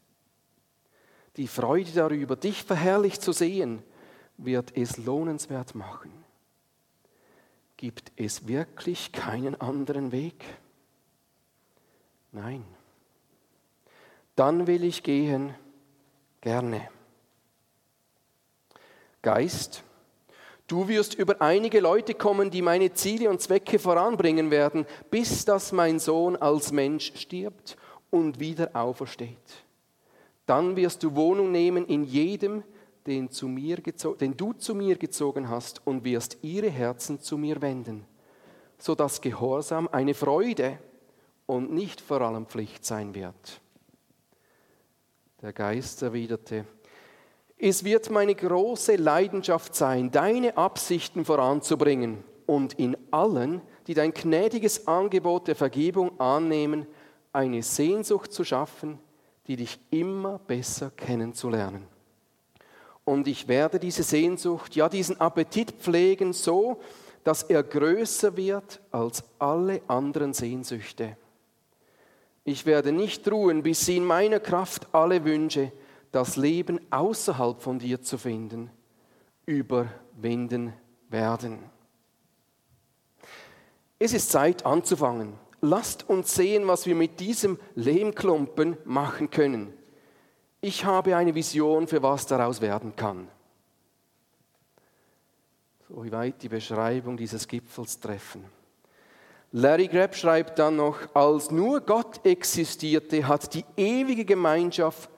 Die 1.37 1.49
Freude 1.49 1.91
darüber, 1.93 2.37
dich 2.37 2.63
verherrlicht 2.63 3.23
zu 3.23 3.33
sehen, 3.33 3.83
wird 4.37 4.77
es 4.77 4.99
lohnenswert 4.99 5.75
machen. 5.75 6.13
Gibt 7.77 8.13
es 8.17 8.47
wirklich 8.47 9.13
keinen 9.13 9.61
anderen 9.61 10.13
Weg? 10.13 10.45
Nein. 12.33 12.65
Dann 14.35 14.67
will 14.67 14.85
ich 14.85 15.03
gehen 15.03 15.55
gerne. 16.41 16.89
Geist, 19.21 19.85
Du 20.73 20.89
wirst 20.89 21.13
über 21.13 21.43
einige 21.43 21.81
Leute 21.81 22.15
kommen, 22.15 22.51
die 22.51 22.63
meine 22.63 22.95
Ziele 22.95 23.29
und 23.29 23.43
Zwecke 23.43 23.79
voranbringen 23.79 24.51
werden, 24.51 24.87
bis 25.11 25.45
dass 25.45 25.71
mein 25.71 25.99
Sohn 25.99 26.35
als 26.35 26.73
Mensch 26.73 27.13
stirbt 27.15 27.77
und 28.09 28.41
wieder 28.41 28.71
aufersteht. 28.73 29.37
Dann 30.47 30.75
wirst 30.75 31.03
du 31.03 31.15
Wohnung 31.15 31.53
nehmen 31.53 31.87
in 31.87 32.05
jedem, 32.05 32.63
den, 33.07 33.31
zu 33.31 33.49
mir 33.49 33.83
den 33.83 34.35
du 34.35 34.55
zu 34.55 34.75
mir 34.75 34.97
gezogen 34.97 35.51
hast, 35.51 35.87
und 35.87 36.05
wirst 36.05 36.39
ihre 36.41 36.71
Herzen 36.71 37.21
zu 37.21 37.37
mir 37.37 37.61
wenden, 37.61 38.07
sodass 38.79 39.21
Gehorsam 39.21 39.89
eine 39.93 40.15
Freude 40.15 40.79
und 41.47 41.73
nicht 41.73 42.01
vor 42.01 42.21
allem 42.21 42.47
Pflicht 42.47 42.85
sein 42.85 43.15
wird. 43.15 43.61
Der 45.41 45.53
Geist 45.53 46.03
erwiderte, 46.03 46.65
es 47.59 47.85
wird 47.85 48.11
meine 48.11 48.35
große 48.35 48.97
Leidenschaft 48.97 49.75
sein, 49.75 50.11
deine 50.11 50.57
Absichten 50.57 51.25
voranzubringen 51.25 52.25
und 52.47 52.75
in 52.75 52.97
allen, 53.13 53.63
die 53.87 53.95
dein 53.95 54.13
gnädiges 54.13 54.89
Angebot 54.89 55.47
der 55.47 55.55
Vergebung 55.55 56.19
annehmen, 56.19 56.87
eine 57.33 57.63
Sehnsucht 57.63 58.33
zu 58.33 58.45
schaffen, 58.45 58.99
die 59.47 59.57
dich 59.57 59.79
immer 59.91 60.39
besser 60.39 60.91
kennenzulernen. 60.91 61.87
Und 63.05 63.27
ich 63.27 63.49
werde 63.49 63.79
diese 63.79 64.03
Sehnsucht, 64.03 64.77
ja 64.77 64.89
diesen 64.89 65.21
Appetit 65.21 65.73
pflegen, 65.73 66.33
so, 66.33 66.81
dass 67.25 67.45
er 67.45 67.63
größer 67.63 68.37
wird 68.37 68.81
als 68.91 69.25
alle 69.39 69.83
anderen 69.89 70.33
Sehnsüchte. 70.33 71.17
Ich 72.45 72.67
werde 72.67 72.93
nicht 72.93 73.31
ruhen, 73.31 73.63
bis 73.63 73.87
sie 73.87 73.99
in 73.99 74.05
meiner 74.05 74.41
Kraft 74.41 74.89
alle 74.93 75.25
Wünsche, 75.25 75.73
das 76.11 76.37
Leben 76.37 76.81
außerhalb 76.91 77.61
von 77.61 77.79
dir 77.79 78.03
zu 78.03 78.19
finden, 78.19 78.71
überwinden 79.47 80.73
werden. 81.09 81.61
Es 83.99 84.13
ist 84.13 84.31
Zeit 84.31 84.67
anzufangen. 84.67 85.35
Lasst 85.61 86.09
uns 86.09 86.35
sehen, 86.35 86.67
was 86.67 86.87
wir 86.87 86.97
mit 86.97 87.21
diesem 87.21 87.59
Lehmklumpen 87.77 88.77
machen 88.85 89.31
können. 89.31 89.73
Ich 90.61 90.85
habe 90.85 91.17
eine 91.17 91.35
Vision, 91.35 91.87
für 91.87 92.03
was 92.03 92.27
daraus 92.27 92.61
werden 92.61 92.97
kann. 92.97 93.29
So 95.89 96.05
wie 96.05 96.11
weit 96.11 96.43
die 96.43 96.49
Beschreibung 96.49 97.17
dieses 97.17 97.47
Gipfels 97.47 98.01
treffen. 98.01 98.45
Larry 99.53 99.87
Greb 99.89 100.15
schreibt 100.15 100.59
dann 100.59 100.77
noch, 100.77 100.97
als 101.15 101.51
nur 101.51 101.83
Gott 101.83 102.25
existierte, 102.25 103.29
hat 103.29 103.53
die 103.53 103.65
ewige 103.77 104.25
Gemeinschaft, 104.25 105.11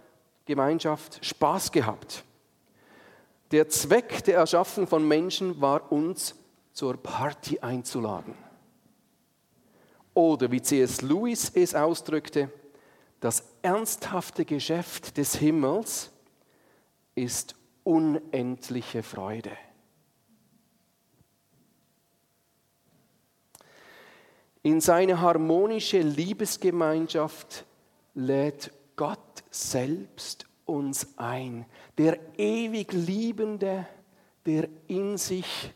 Gemeinschaft 0.44 1.24
Spaß 1.24 1.70
gehabt. 1.70 2.24
Der 3.52 3.68
Zweck 3.68 4.24
der 4.24 4.38
Erschaffung 4.38 4.88
von 4.88 5.06
Menschen 5.06 5.60
war 5.60 5.92
uns 5.92 6.34
zur 6.72 6.96
Party 6.96 7.60
einzuladen. 7.60 8.34
Oder 10.12 10.50
wie 10.50 10.60
C.S. 10.60 11.02
Lewis 11.02 11.52
es 11.54 11.74
ausdrückte, 11.74 12.50
das 13.20 13.44
ernsthafte 13.62 14.44
Geschäft 14.44 15.16
des 15.16 15.36
Himmels 15.36 16.10
ist 17.14 17.54
unendliche 17.84 19.04
Freude. 19.04 19.52
In 24.64 24.80
seine 24.80 25.20
harmonische 25.20 26.00
Liebesgemeinschaft 26.00 27.66
lädt 28.14 28.72
Gott 28.96 29.44
selbst 29.50 30.46
uns 30.64 31.18
ein. 31.18 31.66
Der 31.98 32.18
ewig 32.38 32.90
Liebende, 32.94 33.86
der 34.46 34.70
in 34.88 35.18
sich 35.18 35.70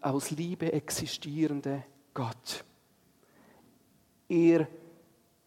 aus 0.00 0.30
Liebe 0.30 0.72
existierende 0.72 1.82
Gott. 2.14 2.64
Er 4.28 4.68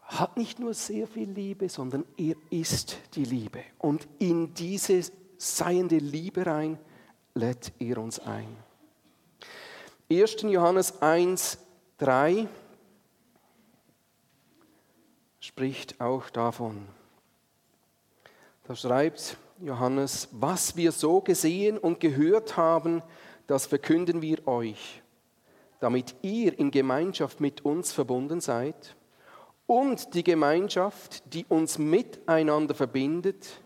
hat 0.03 0.36
nicht 0.36 0.60
nur 0.60 0.74
sehr 0.74 1.08
viel 1.08 1.30
Liebe, 1.30 1.70
sondern 1.70 2.03
er 2.18 2.36
ist 2.50 2.98
die 3.15 3.24
Liebe. 3.24 3.63
Und 3.77 4.06
in 4.20 4.53
diese 4.53 5.01
seiende 5.38 6.00
Liebe 6.00 6.46
rein 6.46 6.77
lädt 7.36 7.72
er 7.80 8.00
uns 8.00 8.20
ein. 8.20 8.58
1. 10.10 10.41
Johannes 10.41 11.01
1, 11.01 11.58
3 12.01 12.48
spricht 15.39 16.01
auch 16.01 16.31
davon. 16.31 16.88
Da 18.63 18.75
schreibt 18.75 19.38
Johannes, 19.60 20.27
was 20.31 20.75
wir 20.75 20.93
so 20.93 21.22
gesehen 21.22 21.77
und 21.77 22.00
gehört 22.00 22.58
haben, 22.58 23.03
das 23.46 23.67
verkünden 23.67 24.24
wir 24.24 24.48
euch, 24.48 25.03
damit 25.79 26.15
ihr 26.24 26.58
in 26.58 26.72
Gemeinschaft 26.72 27.39
mit 27.39 27.63
uns 27.63 27.91
verbunden 27.91 28.41
seid. 28.41 28.96
Und 29.67 30.15
die 30.15 30.24
Gemeinschaft, 30.24 31.31
die 31.31 31.46
uns 31.46 31.77
miteinander 31.77 32.74
verbindet, 32.74 33.62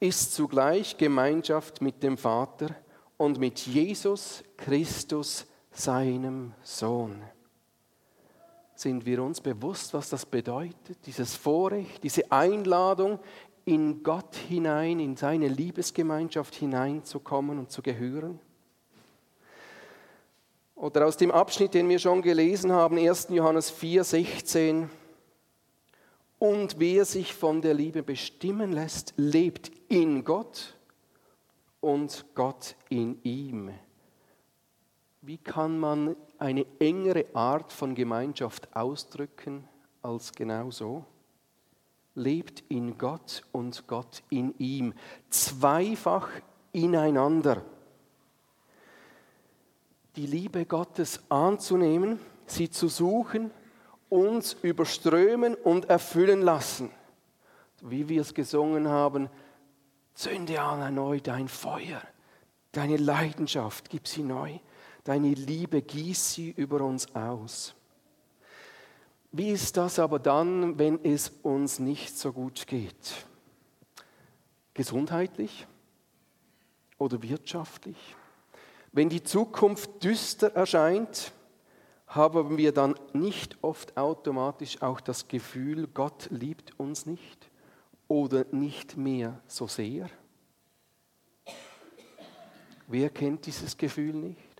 ist 0.00 0.32
zugleich 0.32 0.96
Gemeinschaft 0.96 1.82
mit 1.82 2.02
dem 2.02 2.16
Vater 2.16 2.74
und 3.18 3.38
mit 3.38 3.58
Jesus 3.58 4.42
Christus, 4.56 5.46
seinem 5.70 6.54
Sohn. 6.62 7.20
Sind 8.74 9.06
wir 9.06 9.22
uns 9.22 9.40
bewusst, 9.40 9.94
was 9.94 10.10
das 10.10 10.26
bedeutet? 10.26 10.98
Dieses 11.06 11.36
Vorrecht, 11.36 12.02
diese 12.02 12.30
Einladung, 12.32 13.20
in 13.64 14.02
Gott 14.02 14.36
hinein, 14.36 15.00
in 15.00 15.16
seine 15.16 15.48
Liebesgemeinschaft 15.48 16.54
hineinzukommen 16.54 17.58
und 17.58 17.70
zu 17.70 17.82
gehören? 17.82 18.38
Oder 20.74 21.06
aus 21.06 21.16
dem 21.16 21.30
Abschnitt, 21.30 21.72
den 21.72 21.88
wir 21.88 21.98
schon 21.98 22.20
gelesen 22.20 22.72
haben, 22.72 22.98
1. 22.98 23.28
Johannes 23.30 23.70
4, 23.70 24.04
16. 24.04 24.90
Und 26.38 26.78
wer 26.78 27.04
sich 27.04 27.32
von 27.32 27.62
der 27.62 27.74
Liebe 27.74 28.02
bestimmen 28.02 28.72
lässt, 28.72 29.14
lebt 29.16 29.70
in 29.88 30.24
Gott 30.24 30.74
und 31.80 32.26
Gott 32.34 32.76
in 32.90 33.22
ihm. 33.22 33.70
Wie 35.26 35.38
kann 35.38 35.78
man 35.78 36.16
eine 36.38 36.66
engere 36.78 37.24
Art 37.32 37.72
von 37.72 37.94
Gemeinschaft 37.94 38.68
ausdrücken 38.76 39.66
als 40.02 40.32
genau 40.32 40.70
so? 40.70 41.06
Lebt 42.14 42.62
in 42.68 42.98
Gott 42.98 43.42
und 43.50 43.86
Gott 43.86 44.22
in 44.28 44.54
ihm, 44.58 44.92
zweifach 45.30 46.28
ineinander. 46.72 47.64
Die 50.16 50.26
Liebe 50.26 50.66
Gottes 50.66 51.22
anzunehmen, 51.30 52.20
sie 52.44 52.68
zu 52.68 52.88
suchen, 52.88 53.50
uns 54.10 54.52
überströmen 54.60 55.54
und 55.54 55.88
erfüllen 55.88 56.42
lassen. 56.42 56.90
Wie 57.80 58.10
wir 58.10 58.20
es 58.20 58.34
gesungen 58.34 58.88
haben, 58.88 59.30
zünde 60.12 60.60
an 60.60 60.82
erneut 60.82 61.26
dein 61.26 61.48
Feuer, 61.48 62.02
deine 62.72 62.98
Leidenschaft, 62.98 63.88
gib 63.88 64.06
sie 64.06 64.22
neu. 64.22 64.58
Deine 65.04 65.34
Liebe 65.34 65.82
gieß 65.82 66.32
sie 66.32 66.50
über 66.50 66.80
uns 66.80 67.14
aus. 67.14 67.74
Wie 69.32 69.50
ist 69.50 69.76
das 69.76 69.98
aber 69.98 70.18
dann, 70.18 70.78
wenn 70.78 71.04
es 71.04 71.28
uns 71.42 71.78
nicht 71.78 72.16
so 72.16 72.32
gut 72.32 72.66
geht? 72.66 73.26
Gesundheitlich 74.72 75.66
oder 76.98 77.20
wirtschaftlich? 77.22 78.16
Wenn 78.92 79.10
die 79.10 79.22
Zukunft 79.22 80.02
düster 80.02 80.54
erscheint, 80.54 81.32
haben 82.06 82.56
wir 82.56 82.72
dann 82.72 82.94
nicht 83.12 83.58
oft 83.60 83.96
automatisch 83.96 84.80
auch 84.80 85.00
das 85.00 85.28
Gefühl, 85.28 85.88
Gott 85.88 86.28
liebt 86.30 86.78
uns 86.78 87.04
nicht 87.04 87.50
oder 88.08 88.46
nicht 88.52 88.96
mehr 88.96 89.40
so 89.48 89.66
sehr? 89.66 90.08
Wer 92.86 93.10
kennt 93.10 93.46
dieses 93.46 93.76
Gefühl 93.76 94.14
nicht? 94.14 94.53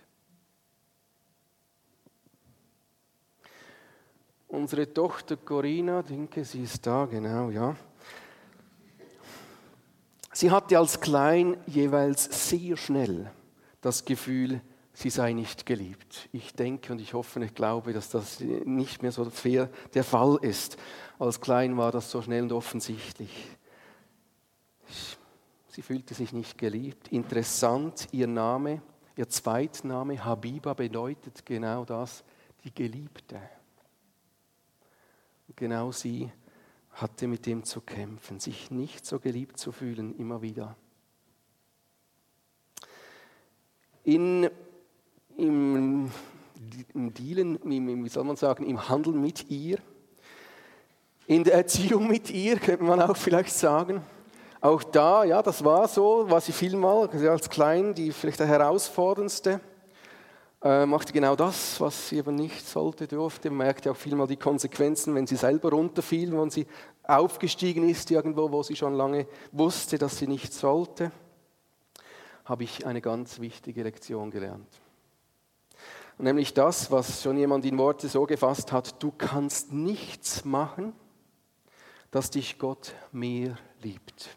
Unsere 4.55 4.91
Tochter 4.93 5.35
Corinna, 5.35 6.01
denke, 6.01 6.45
sie 6.45 6.63
ist 6.63 6.87
da, 6.87 7.05
genau, 7.05 7.49
ja. 7.49 7.75
Sie 10.31 10.49
hatte 10.49 10.79
als 10.79 10.99
Klein 10.99 11.57
jeweils 11.67 12.49
sehr 12.49 12.77
schnell 12.77 13.29
das 13.81 14.05
Gefühl, 14.05 14.61
sie 14.93 15.09
sei 15.09 15.33
nicht 15.33 15.65
geliebt. 15.65 16.29
Ich 16.31 16.53
denke 16.53 16.93
und 16.93 17.01
ich 17.01 17.13
hoffe 17.13 17.39
und 17.39 17.45
ich 17.45 17.53
glaube, 17.53 17.91
dass 17.91 18.09
das 18.09 18.39
nicht 18.39 19.01
mehr 19.01 19.11
so 19.11 19.25
fair 19.25 19.69
der 19.93 20.05
Fall 20.05 20.37
ist. 20.41 20.77
Als 21.19 21.41
Klein 21.41 21.77
war 21.77 21.91
das 21.91 22.09
so 22.09 22.21
schnell 22.21 22.43
und 22.43 22.53
offensichtlich. 22.53 23.49
Sie 25.67 25.81
fühlte 25.81 26.13
sich 26.13 26.31
nicht 26.31 26.57
geliebt. 26.57 27.09
Interessant, 27.09 28.07
ihr 28.13 28.27
Name, 28.27 28.81
ihr 29.17 29.27
Zweitname 29.27 30.23
Habiba 30.23 30.73
bedeutet 30.73 31.45
genau 31.45 31.83
das, 31.83 32.23
die 32.63 32.73
Geliebte 32.73 33.41
genau 35.55 35.91
sie 35.91 36.31
hatte 36.91 37.27
mit 37.27 37.45
dem 37.45 37.63
zu 37.63 37.81
kämpfen, 37.81 38.39
sich 38.39 38.71
nicht 38.71 39.05
so 39.05 39.19
geliebt 39.19 39.57
zu 39.57 39.71
fühlen, 39.71 40.17
immer 40.17 40.41
wieder. 40.41 40.75
In, 44.03 44.49
im, 45.37 46.11
Im 46.93 47.13
Dealen, 47.13 47.59
wie 47.63 48.09
soll 48.09 48.23
man 48.23 48.35
sagen, 48.35 48.65
im 48.65 48.87
Handeln 48.87 49.19
mit 49.19 49.49
ihr, 49.49 49.79
in 51.27 51.43
der 51.43 51.55
Erziehung 51.55 52.07
mit 52.07 52.29
ihr, 52.29 52.59
könnte 52.59 52.83
man 52.83 53.01
auch 53.01 53.17
vielleicht 53.17 53.51
sagen. 53.53 54.03
Auch 54.61 54.83
da, 54.83 55.23
ja, 55.23 55.41
das 55.41 55.63
war 55.63 55.87
so, 55.87 56.29
war 56.29 56.39
sie 56.39 56.51
vielmal 56.51 57.09
als 57.09 57.49
Klein 57.49 57.93
die 57.93 58.11
vielleicht 58.11 58.39
der 58.39 58.47
herausforderndste 58.47 59.59
äh, 60.65 60.87
machte 60.87 61.13
genau 61.13 61.35
das, 61.35 61.79
was 61.79 62.09
sie 62.09 62.17
eben 62.17 62.33
nicht 62.33 62.67
sollte, 62.67 63.07
durfte. 63.07 63.51
Man 63.51 63.67
merkte 63.67 63.91
auch 63.91 63.95
vielmal 63.95 64.25
die 64.25 64.35
Konsequenzen, 64.35 65.13
wenn 65.13 65.27
sie 65.27 65.35
selber 65.35 65.69
runterfiel, 65.69 66.31
wenn 66.31 66.49
sie 66.49 66.65
aufgestiegen 67.03 67.87
ist 67.87 68.09
irgendwo, 68.09 68.51
wo 68.51 68.63
sie 68.63 68.75
schon 68.75 68.95
lange 68.95 69.27
wusste, 69.51 69.99
dass 69.99 70.17
sie 70.17 70.25
nicht 70.25 70.51
sollte, 70.51 71.11
habe 72.45 72.63
ich 72.63 72.83
eine 72.83 72.99
ganz 72.99 73.39
wichtige 73.39 73.83
Lektion 73.83 74.31
gelernt. 74.31 74.81
Nämlich 76.17 76.55
das, 76.55 76.89
was 76.89 77.21
schon 77.21 77.37
jemand 77.37 77.63
in 77.65 77.77
Worte 77.77 78.07
so 78.07 78.25
gefasst 78.25 78.71
hat, 78.71 79.03
du 79.03 79.11
kannst 79.15 79.71
nichts 79.71 80.45
machen, 80.45 80.93
dass 82.09 82.31
dich 82.31 82.57
Gott 82.57 82.95
mehr 83.11 83.55
liebt. 83.83 84.29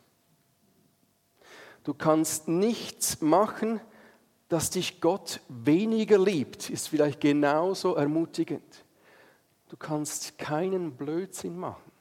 Du 1.84 1.94
kannst 1.94 2.48
nichts 2.48 3.22
machen, 3.22 3.76
dass 3.76 3.88
dich 4.70 5.00
Gott 5.00 5.40
weniger 5.48 6.18
liebt, 6.18 6.70
ist 6.70 6.88
vielleicht 6.88 7.20
genauso 7.20 7.94
ermutigend. 7.94 8.84
Du 9.68 9.76
kannst 9.76 10.38
keinen 10.38 10.92
Blödsinn 10.92 11.58
machen, 11.58 11.92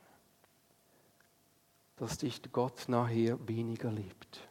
dass 1.97 2.17
dich 2.17 2.41
Gott 2.51 2.87
nachher 2.87 3.37
weniger 3.47 3.91
liebt. 3.91 4.47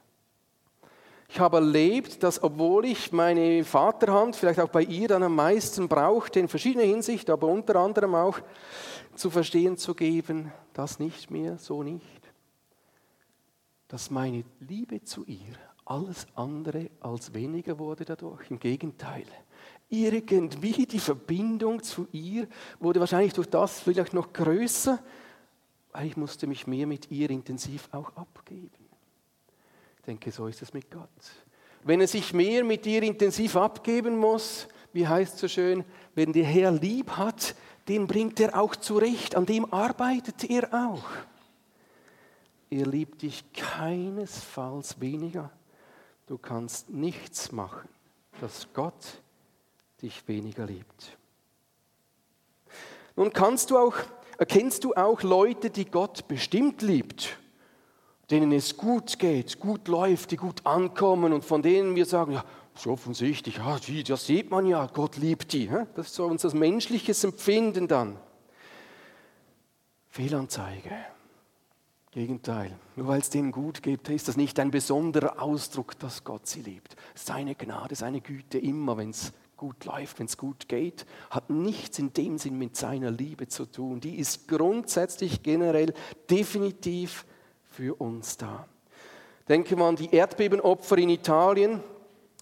Ich 1.29 1.37
Ich 1.37 1.41
habe 1.41 1.59
erlebt, 1.59 2.23
dass 2.23 2.43
obwohl 2.43 2.87
ich 2.87 3.13
meine 3.13 3.63
Vaterhand 3.63 4.37
vielleicht 4.37 4.59
auch 4.59 4.71
bei 4.71 4.81
ihr 4.81 5.07
dann 5.07 5.23
am 5.23 5.35
meisten 5.35 5.87
brauchte, 5.87 6.41
in 6.41 6.49
verschiedener 6.49 6.87
Hinsicht, 6.87 7.29
aber 7.29 7.47
unter 7.47 7.77
anderem 7.77 8.15
auch 8.15 8.41
zu 9.15 9.29
verstehen 9.29 9.77
zu 9.77 9.95
geben, 9.95 10.51
das 10.73 10.99
nicht 10.99 11.31
mehr, 11.31 11.59
so 11.59 11.83
nicht, 11.83 12.23
dass 13.89 14.11
meine 14.11 14.45
Liebe 14.61 15.03
zu 15.05 15.27
ihr 15.27 15.59
alles 15.87 16.27
andere 16.35 16.91
als 17.01 17.33
weniger 17.33 17.79
wurde 17.79 18.05
dadurch. 18.05 18.51
Im 18.51 18.59
Gegenteil. 18.59 19.25
Irgendwie 19.89 20.85
die 20.85 20.99
Verbindung 20.99 21.83
zu 21.83 22.09
ihr 22.13 22.49
wurde 22.81 23.01
wahrscheinlich 23.01 23.33
durch 23.33 23.49
das 23.49 23.81
vielleicht 23.81 24.13
noch 24.13 24.33
größer, 24.33 24.99
weil 25.93 26.07
ich 26.07 26.17
musste 26.17 26.47
mich 26.47 26.67
mehr 26.67 26.87
mit 26.87 27.11
ihr 27.11 27.31
intensiv 27.31 27.89
auch 27.93 28.15
abgeben. 28.17 28.71
Ich 29.99 30.03
denke, 30.03 30.33
so 30.33 30.49
ist 30.49 30.61
es 30.61 30.75
mit 30.75 30.91
Gott. 30.91 31.09
Wenn 31.85 32.01
er 32.01 32.09
sich 32.09 32.35
mehr 32.35 32.65
mit 32.65 32.85
dir 32.85 33.03
intensiv 33.05 33.57
abgeben 33.57 34.17
muss, 34.17 34.67
wie 34.93 35.07
heißt 35.07 35.35
es 35.35 35.41
so 35.41 35.49
schön, 35.49 35.85
wenn 36.17 36.33
der 36.33 36.45
Herr 36.45 36.73
lieb 36.73 37.13
hat, 37.13 37.55
den 37.87 38.09
bringt 38.09 38.41
er 38.41 38.61
auch 38.61 38.75
zurecht, 38.75 39.37
an 39.37 39.47
dem 39.47 39.73
arbeitet 39.73 40.51
er 40.51 40.69
auch. 40.75 41.05
Er 42.71 42.87
liebt 42.87 43.23
dich 43.23 43.45
keinesfalls 43.53 45.01
weniger. 45.01 45.53
Du 46.27 46.39
kannst 46.39 46.91
nichts 46.91 47.53
machen, 47.53 47.89
dass 48.41 48.67
Gott 48.75 49.23
dich 50.03 50.27
weniger 50.27 50.67
liebt. 50.67 51.17
Nun 53.15 53.33
kannst 53.33 53.71
du 53.71 53.79
auch, 53.79 53.95
erkennst 54.37 54.85
du 54.85 54.95
auch 54.95 55.23
Leute, 55.23 55.71
die 55.71 55.87
Gott 55.87 56.29
bestimmt 56.29 56.83
liebt, 56.83 57.39
denen 58.31 58.53
es 58.53 58.77
gut 58.77 59.19
geht, 59.19 59.61
gut 59.61 59.89
läuft, 59.89 60.33
die 60.33 60.37
gut 60.37 60.67
ankommen 60.67 61.33
und 61.33 61.45
von 61.45 61.63
denen 61.63 61.95
wir 61.95 62.05
sagen, 62.05 62.33
ja, 62.33 62.45
so 62.75 62.91
offensichtlich, 62.91 63.57
ja, 63.57 63.79
die, 63.79 64.03
das 64.03 64.27
sieht 64.27 64.51
man 64.51 64.67
ja, 64.67 64.87
Gott 64.87 65.17
liebt 65.17 65.53
die. 65.53 65.71
Das 65.95 66.09
ist 66.09 66.15
so 66.15 66.27
unser 66.27 66.55
menschliches 66.55 67.25
Empfinden 67.25 67.89
dann. 67.89 68.19
Fehlanzeige. 70.09 70.91
Gegenteil. 72.17 72.75
Nur 72.97 73.09
weil 73.09 73.21
es 73.21 73.29
denen 73.29 73.53
gut 73.53 73.83
geht, 73.83 74.09
ist 74.09 74.27
das 74.27 74.39
nicht 74.39 74.59
ein 74.59 74.71
besonderer 74.71 75.43
Ausdruck, 75.43 75.99
dass 75.99 76.25
Gott 76.25 76.47
sie 76.47 76.63
liebt. 76.63 76.97
Seine 77.15 77.55
Gnade, 77.55 77.95
seine 77.95 78.23
Güte 78.23 78.57
immer, 78.57 78.97
wenn 78.97 79.11
es 79.11 79.35
gut 79.59 79.85
läuft, 79.85 80.19
wenn 80.19 80.25
es 80.25 80.39
gut 80.39 80.67
geht, 80.67 81.05
hat 81.29 81.51
nichts 81.51 81.99
in 81.99 82.15
dem 82.15 82.39
Sinn 82.39 82.57
mit 82.57 82.75
seiner 82.75 83.11
Liebe 83.11 83.49
zu 83.49 83.67
tun. 83.67 84.01
Die 84.01 84.17
ist 84.17 84.49
grundsätzlich 84.49 85.43
generell 85.43 85.93
definitiv 86.31 87.27
für 87.69 87.95
uns 88.01 88.39
da. 88.39 88.67
Denke 89.47 89.77
mal 89.77 89.91
an 89.91 89.97
die 89.97 90.15
Erdbebenopfer 90.15 90.97
in 90.97 91.11
Italien. 91.11 91.83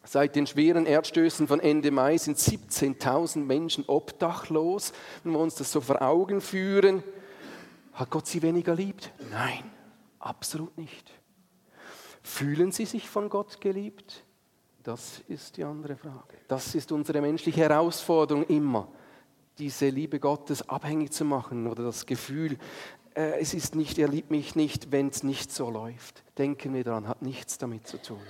Seit 0.04 0.36
den 0.36 0.46
schweren 0.46 0.86
Erdstößen 0.86 1.48
von 1.48 1.58
Ende 1.58 1.90
Mai 1.90 2.16
sind 2.16 2.38
17.000 2.38 3.38
Menschen 3.38 3.82
obdachlos. 3.88 4.92
Wenn 5.24 5.32
wir 5.32 5.40
uns 5.40 5.56
das 5.56 5.72
so 5.72 5.80
vor 5.80 6.00
Augen 6.00 6.40
führen, 6.40 7.02
hat 7.94 8.10
Gott 8.10 8.26
sie 8.26 8.42
weniger 8.42 8.74
liebt? 8.74 9.12
Nein, 9.30 9.64
absolut 10.18 10.76
nicht. 10.76 11.10
Fühlen 12.22 12.72
sie 12.72 12.86
sich 12.86 13.08
von 13.08 13.28
Gott 13.28 13.60
geliebt? 13.60 14.24
Das 14.82 15.22
ist 15.28 15.56
die 15.56 15.64
andere 15.64 15.96
Frage. 15.96 16.36
Das 16.48 16.74
ist 16.74 16.92
unsere 16.92 17.20
menschliche 17.20 17.60
Herausforderung 17.60 18.44
immer, 18.46 18.88
diese 19.58 19.88
Liebe 19.88 20.20
Gottes 20.20 20.68
abhängig 20.68 21.12
zu 21.12 21.24
machen 21.24 21.66
oder 21.66 21.84
das 21.84 22.04
Gefühl, 22.04 22.58
äh, 23.14 23.40
es 23.40 23.54
ist 23.54 23.74
nicht, 23.74 23.98
er 23.98 24.08
liebt 24.08 24.30
mich 24.30 24.56
nicht, 24.56 24.92
wenn 24.92 25.08
es 25.08 25.22
nicht 25.22 25.52
so 25.52 25.70
läuft. 25.70 26.22
Denken 26.36 26.74
wir 26.74 26.84
daran, 26.84 27.08
hat 27.08 27.22
nichts 27.22 27.56
damit 27.58 27.86
zu 27.86 28.00
tun. 28.02 28.20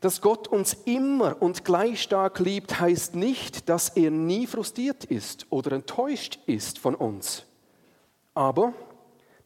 Dass 0.00 0.22
Gott 0.22 0.48
uns 0.48 0.74
immer 0.86 1.42
und 1.42 1.64
gleich 1.64 2.02
stark 2.02 2.38
liebt, 2.38 2.80
heißt 2.80 3.14
nicht, 3.14 3.68
dass 3.68 3.90
er 3.90 4.10
nie 4.10 4.46
frustriert 4.46 5.04
ist 5.04 5.46
oder 5.50 5.72
enttäuscht 5.72 6.38
ist 6.46 6.78
von 6.78 6.94
uns. 6.94 7.44
Aber 8.34 8.72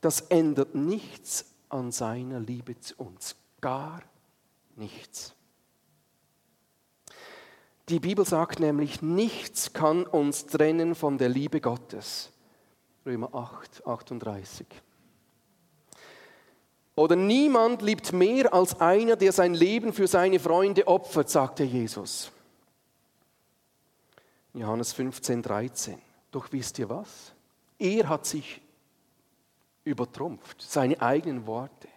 das 0.01 0.21
ändert 0.21 0.75
nichts 0.75 1.47
an 1.69 1.91
seiner 1.93 2.41
Liebe 2.41 2.79
zu 2.79 2.95
uns. 2.97 3.37
Gar 3.61 4.03
nichts. 4.77 5.35
Die 7.89 8.01
Bibel 8.01 8.25
sagt 8.25 8.61
nämlich, 8.61 9.03
nichts 9.03 9.73
kann 9.73 10.05
uns 10.05 10.47
trennen 10.47 10.95
von 10.95 11.19
der 11.19 11.29
Liebe 11.29 11.61
Gottes. 11.61 12.31
Römer 13.05 13.35
8, 13.35 13.87
38. 13.87 14.67
Oder 16.97 17.17
niemand 17.17 17.83
liebt 17.83 18.13
mehr 18.13 18.55
als 18.55 18.81
einer, 18.81 19.17
der 19.17 19.33
sein 19.33 19.53
Leben 19.53 19.93
für 19.93 20.07
seine 20.07 20.39
Freunde 20.39 20.87
opfert, 20.87 21.29
sagte 21.29 21.65
Jesus. 21.65 22.31
Johannes 24.55 24.93
15, 24.93 25.43
13. 25.43 25.99
Doch 26.31 26.51
wisst 26.53 26.79
ihr 26.79 26.89
was? 26.89 27.33
Er 27.79 28.09
hat 28.09 28.25
sich 28.25 28.61
übertrumpft, 29.85 30.63
seine 30.63 31.01
eigenen 31.01 31.47
Worte. 31.47 31.89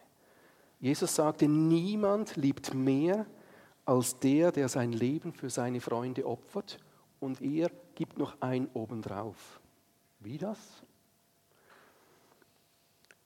Jesus 0.80 1.16
sagte, 1.16 1.48
niemand 1.48 2.36
liebt 2.36 2.74
mehr 2.74 3.26
als 3.86 4.20
der, 4.20 4.52
der 4.52 4.70
sein 4.70 4.92
Leben 4.92 5.34
für 5.34 5.50
seine 5.50 5.82
Freunde 5.82 6.26
opfert 6.26 6.80
und 7.20 7.42
er 7.42 7.72
gibt 7.96 8.18
noch 8.18 8.42
ein 8.42 8.70
obendrauf. 8.74 9.60
Wie 10.20 10.38
das? 10.38 10.60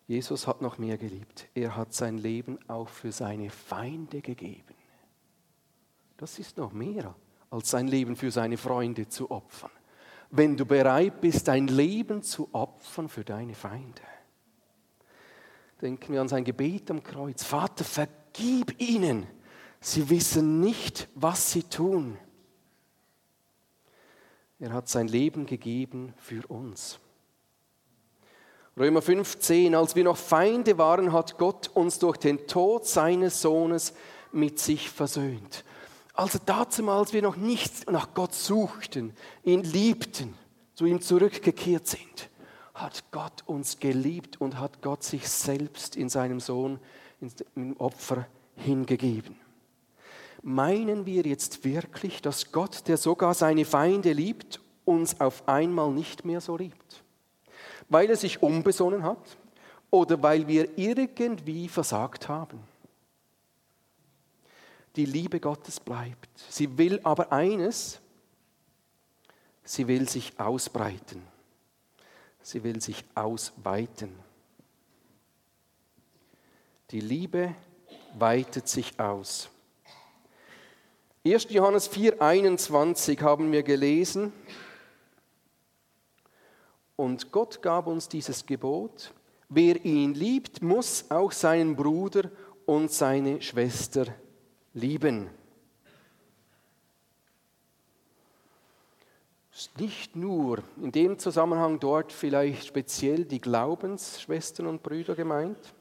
Jesus 0.07 0.45
hat 0.45 0.61
noch 0.61 0.77
mehr 0.77 0.97
geliebt. 0.97 1.47
Er 1.53 1.75
hat 1.75 1.93
sein 1.93 2.17
Leben 2.17 2.59
auch 2.67 2.89
für 2.89 3.11
seine 3.11 3.49
Feinde 3.49 4.21
gegeben. 4.21 4.75
Das 6.17 6.37
ist 6.37 6.57
noch 6.57 6.73
mehr, 6.73 7.15
als 7.49 7.71
sein 7.71 7.87
Leben 7.87 8.15
für 8.15 8.29
seine 8.29 8.57
Freunde 8.57 9.07
zu 9.07 9.31
opfern. 9.31 9.71
Wenn 10.29 10.55
du 10.55 10.65
bereit 10.65 11.19
bist, 11.21 11.47
dein 11.47 11.67
Leben 11.67 12.23
zu 12.23 12.49
opfern 12.53 13.09
für 13.09 13.23
deine 13.23 13.55
Feinde. 13.55 14.01
Denken 15.81 16.13
wir 16.13 16.21
an 16.21 16.27
sein 16.27 16.43
Gebet 16.43 16.91
am 16.91 17.01
Kreuz. 17.01 17.43
Vater, 17.43 17.83
vergib 17.83 18.79
ihnen. 18.79 19.25
Sie 19.79 20.09
wissen 20.11 20.59
nicht, 20.59 21.07
was 21.15 21.51
sie 21.51 21.63
tun. 21.63 22.17
Er 24.59 24.73
hat 24.73 24.87
sein 24.87 25.07
Leben 25.07 25.47
gegeben 25.47 26.13
für 26.17 26.45
uns. 26.47 26.99
Römer 28.77 29.01
15, 29.01 29.73
als 29.73 29.95
wir 29.95 30.03
noch 30.03 30.17
Feinde 30.17 30.77
waren, 30.77 31.11
hat 31.11 31.39
Gott 31.39 31.69
uns 31.73 31.97
durch 31.97 32.17
den 32.17 32.45
Tod 32.45 32.85
seines 32.85 33.41
Sohnes 33.41 33.93
mit 34.31 34.59
sich 34.59 34.89
versöhnt. 34.89 35.65
Also 36.13 36.37
dazu, 36.45 36.87
als 36.91 37.11
wir 37.11 37.23
noch 37.23 37.37
nicht 37.37 37.89
nach 37.89 38.13
Gott 38.13 38.35
suchten, 38.35 39.13
ihn 39.43 39.63
liebten, 39.63 40.35
zu 40.75 40.85
ihm 40.85 41.01
zurückgekehrt 41.01 41.87
sind 41.87 42.30
hat 42.81 43.11
Gott 43.11 43.43
uns 43.45 43.79
geliebt 43.79 44.41
und 44.41 44.59
hat 44.59 44.81
Gott 44.81 45.03
sich 45.03 45.29
selbst 45.29 45.95
in 45.95 46.09
seinem 46.09 46.39
Sohn 46.39 46.79
im 47.55 47.77
Opfer 47.77 48.27
hingegeben. 48.55 49.35
Meinen 50.41 51.05
wir 51.05 51.23
jetzt 51.23 51.63
wirklich, 51.63 52.21
dass 52.21 52.51
Gott, 52.51 52.87
der 52.87 52.97
sogar 52.97 53.33
seine 53.33 53.65
Feinde 53.65 54.11
liebt, 54.13 54.59
uns 54.85 55.19
auf 55.19 55.47
einmal 55.47 55.91
nicht 55.91 56.25
mehr 56.25 56.41
so 56.41 56.57
liebt? 56.57 57.03
Weil 57.89 58.09
er 58.09 58.15
sich 58.15 58.41
umbesonnen 58.41 59.03
hat 59.03 59.37
oder 59.91 60.21
weil 60.23 60.47
wir 60.47 60.77
irgendwie 60.77 61.67
versagt 61.67 62.27
haben? 62.27 62.59
Die 64.95 65.05
Liebe 65.05 65.39
Gottes 65.39 65.79
bleibt. 65.79 66.29
Sie 66.49 66.77
will 66.77 66.99
aber 67.03 67.31
eines, 67.31 67.99
sie 69.63 69.87
will 69.87 70.09
sich 70.09 70.39
ausbreiten. 70.39 71.21
Sie 72.43 72.63
will 72.63 72.81
sich 72.81 73.03
ausweiten. 73.15 74.11
Die 76.91 76.99
Liebe 76.99 77.55
weitet 78.17 78.67
sich 78.67 78.99
aus. 78.99 79.49
1. 81.23 81.47
Johannes 81.51 81.87
4, 81.87 82.21
21 82.21 83.21
haben 83.21 83.51
wir 83.51 83.63
gelesen. 83.63 84.33
Und 86.95 87.31
Gott 87.31 87.61
gab 87.61 87.87
uns 87.87 88.09
dieses 88.09 88.45
Gebot. 88.45 89.13
Wer 89.47 89.83
ihn 89.85 90.13
liebt, 90.13 90.61
muss 90.61 91.05
auch 91.09 91.31
seinen 91.31 91.75
Bruder 91.75 92.31
und 92.65 92.91
seine 92.91 93.41
Schwester 93.41 94.05
lieben. 94.73 95.29
Nicht 99.77 100.15
nur 100.15 100.59
in 100.81 100.91
dem 100.91 101.19
Zusammenhang 101.19 101.79
dort 101.79 102.11
vielleicht 102.11 102.67
speziell 102.67 103.25
die 103.25 103.41
Glaubensschwestern 103.41 104.67
und 104.67 104.83
Brüder 104.83 105.15
gemeint, 105.15 105.73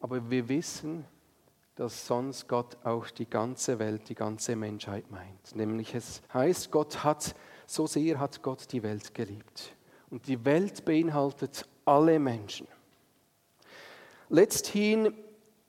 aber 0.00 0.30
wir 0.30 0.48
wissen, 0.48 1.04
dass 1.76 2.06
sonst 2.06 2.48
Gott 2.48 2.76
auch 2.84 3.10
die 3.10 3.28
ganze 3.28 3.78
Welt, 3.78 4.08
die 4.08 4.14
ganze 4.14 4.56
Menschheit 4.56 5.10
meint. 5.10 5.54
Nämlich 5.54 5.94
es 5.94 6.22
heißt, 6.32 6.70
Gott 6.70 7.04
hat, 7.04 7.34
so 7.66 7.86
sehr 7.86 8.18
hat 8.18 8.42
Gott 8.42 8.72
die 8.72 8.82
Welt 8.82 9.14
geliebt. 9.14 9.74
Und 10.10 10.26
die 10.26 10.42
Welt 10.44 10.84
beinhaltet 10.84 11.68
alle 11.84 12.18
Menschen. 12.18 12.66
Letzthin 14.30 15.12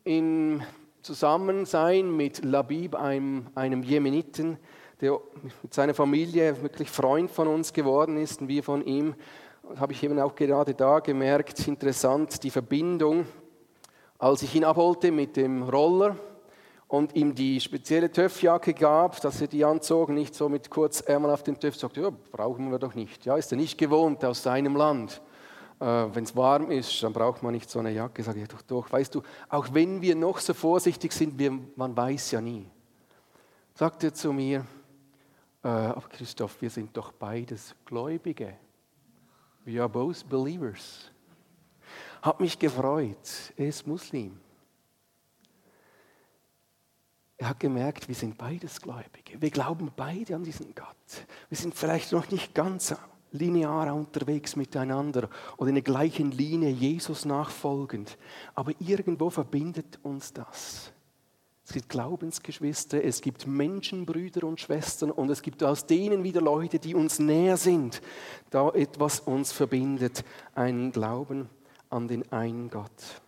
im 0.03 0.61
Zusammensein 1.01 2.15
mit 2.15 2.43
Labib, 2.43 2.95
einem, 2.95 3.47
einem 3.55 3.83
Jemeniten, 3.83 4.57
der 5.01 5.19
mit 5.61 5.73
seiner 5.73 5.93
Familie 5.93 6.61
wirklich 6.61 6.89
Freund 6.89 7.29
von 7.29 7.47
uns 7.47 7.71
geworden 7.71 8.17
ist 8.17 8.41
und 8.41 8.47
wir 8.47 8.63
von 8.63 8.85
ihm, 8.85 9.15
habe 9.75 9.93
ich 9.93 10.03
eben 10.03 10.19
auch 10.19 10.33
gerade 10.33 10.73
da 10.73 10.99
gemerkt, 10.99 11.67
interessant, 11.67 12.43
die 12.43 12.49
Verbindung, 12.49 13.25
als 14.17 14.41
ich 14.41 14.55
ihn 14.55 14.63
abholte 14.63 15.11
mit 15.11 15.35
dem 15.35 15.63
Roller 15.63 16.15
und 16.87 17.15
ihm 17.15 17.35
die 17.35 17.59
spezielle 17.59 18.11
TÜV-Jacke 18.11 18.73
gab, 18.73 19.19
dass 19.21 19.41
er 19.41 19.47
die 19.47 19.65
anzog, 19.65 20.09
nicht 20.09 20.33
so 20.33 20.47
mit 20.47 20.69
Kurzärmeln 20.69 21.33
auf 21.33 21.43
den 21.43 21.59
TÜV, 21.59 21.75
sagte, 21.75 22.01
ja, 22.01 22.11
brauchen 22.31 22.71
wir 22.71 22.79
doch 22.79 22.95
nicht. 22.95 23.25
Ja, 23.25 23.35
ist 23.35 23.51
er 23.51 23.57
nicht 23.57 23.77
gewohnt 23.77 24.23
aus 24.23 24.41
seinem 24.41 24.75
Land. 24.75 25.21
Äh, 25.79 25.85
wenn 25.85 26.23
es 26.23 26.35
warm 26.35 26.71
ist, 26.71 27.03
dann 27.03 27.13
braucht 27.13 27.43
man 27.43 27.53
nicht 27.53 27.69
so 27.69 27.79
eine 27.79 27.91
Jacke. 27.91 28.23
Sage 28.23 28.41
ich 28.41 28.47
doch, 28.47 28.61
doch. 28.61 28.91
Weißt 28.91 29.13
du, 29.13 29.21
auch 29.49 29.67
wenn 29.73 30.01
wir 30.01 30.15
noch 30.15 30.39
so 30.39 30.53
vorsichtig 30.53 31.11
sind, 31.11 31.37
wir, 31.37 31.59
man 31.75 31.95
weiß 31.95 32.31
ja 32.31 32.41
nie. 32.41 32.65
Sagt 33.75 34.03
er 34.03 34.13
zu 34.13 34.33
mir, 34.33 34.65
äh, 35.67 35.69
aber 35.69 36.07
Christoph, 36.07 36.61
wir 36.61 36.69
sind 36.69 36.95
doch 36.95 37.11
beides 37.11 37.75
Gläubige. 37.83 38.55
We 39.65 39.81
are 39.81 39.89
both 39.89 40.23
believers. 40.29 41.11
Hat 42.21 42.39
mich 42.39 42.57
gefreut. 42.57 43.51
Er 43.57 43.67
ist 43.67 43.85
Muslim. 43.85 44.39
Er 47.35 47.49
hat 47.49 47.59
gemerkt, 47.59 48.07
wir 48.07 48.15
sind 48.15 48.37
beides 48.37 48.81
Gläubige. 48.81 49.41
Wir 49.41 49.51
glauben 49.51 49.91
beide 49.93 50.35
an 50.35 50.43
diesen 50.43 50.73
Gott. 50.73 51.25
Wir 51.49 51.57
sind 51.57 51.75
vielleicht 51.75 52.13
noch 52.13 52.31
nicht 52.31 52.55
ganz 52.55 52.95
linear 53.33 53.93
unterwegs 53.93 54.55
miteinander 54.55 55.29
oder 55.57 55.67
in 55.67 55.75
der 55.75 55.83
gleichen 55.83 56.31
Linie 56.31 56.69
Jesus 56.69 57.25
nachfolgend, 57.25 58.17
aber 58.55 58.71
irgendwo 58.79 59.29
verbindet 59.29 59.99
uns 60.01 60.31
das. 60.31 60.93
Es 61.67 61.73
gibt 61.73 61.89
Glaubensgeschwister, 61.89 63.03
es 63.03 63.19
gibt 63.19 63.45
Menschenbrüder 63.45 64.47
und 64.47 64.61
Schwestern 64.61 65.11
und 65.11 65.29
es 65.29 65.41
gibt 65.41 65.61
aus 65.65 65.85
denen 65.85 66.23
wieder 66.23 66.39
Leute, 66.39 66.79
die 66.79 66.95
uns 66.95 67.19
näher 67.19 67.57
sind, 67.57 68.01
da 68.51 68.69
etwas 68.69 69.19
uns 69.19 69.51
verbindet, 69.51 70.23
einen 70.55 70.93
Glauben 70.93 71.49
an 71.89 72.07
den 72.07 72.31
einen 72.31 72.69
Gott. 72.69 73.21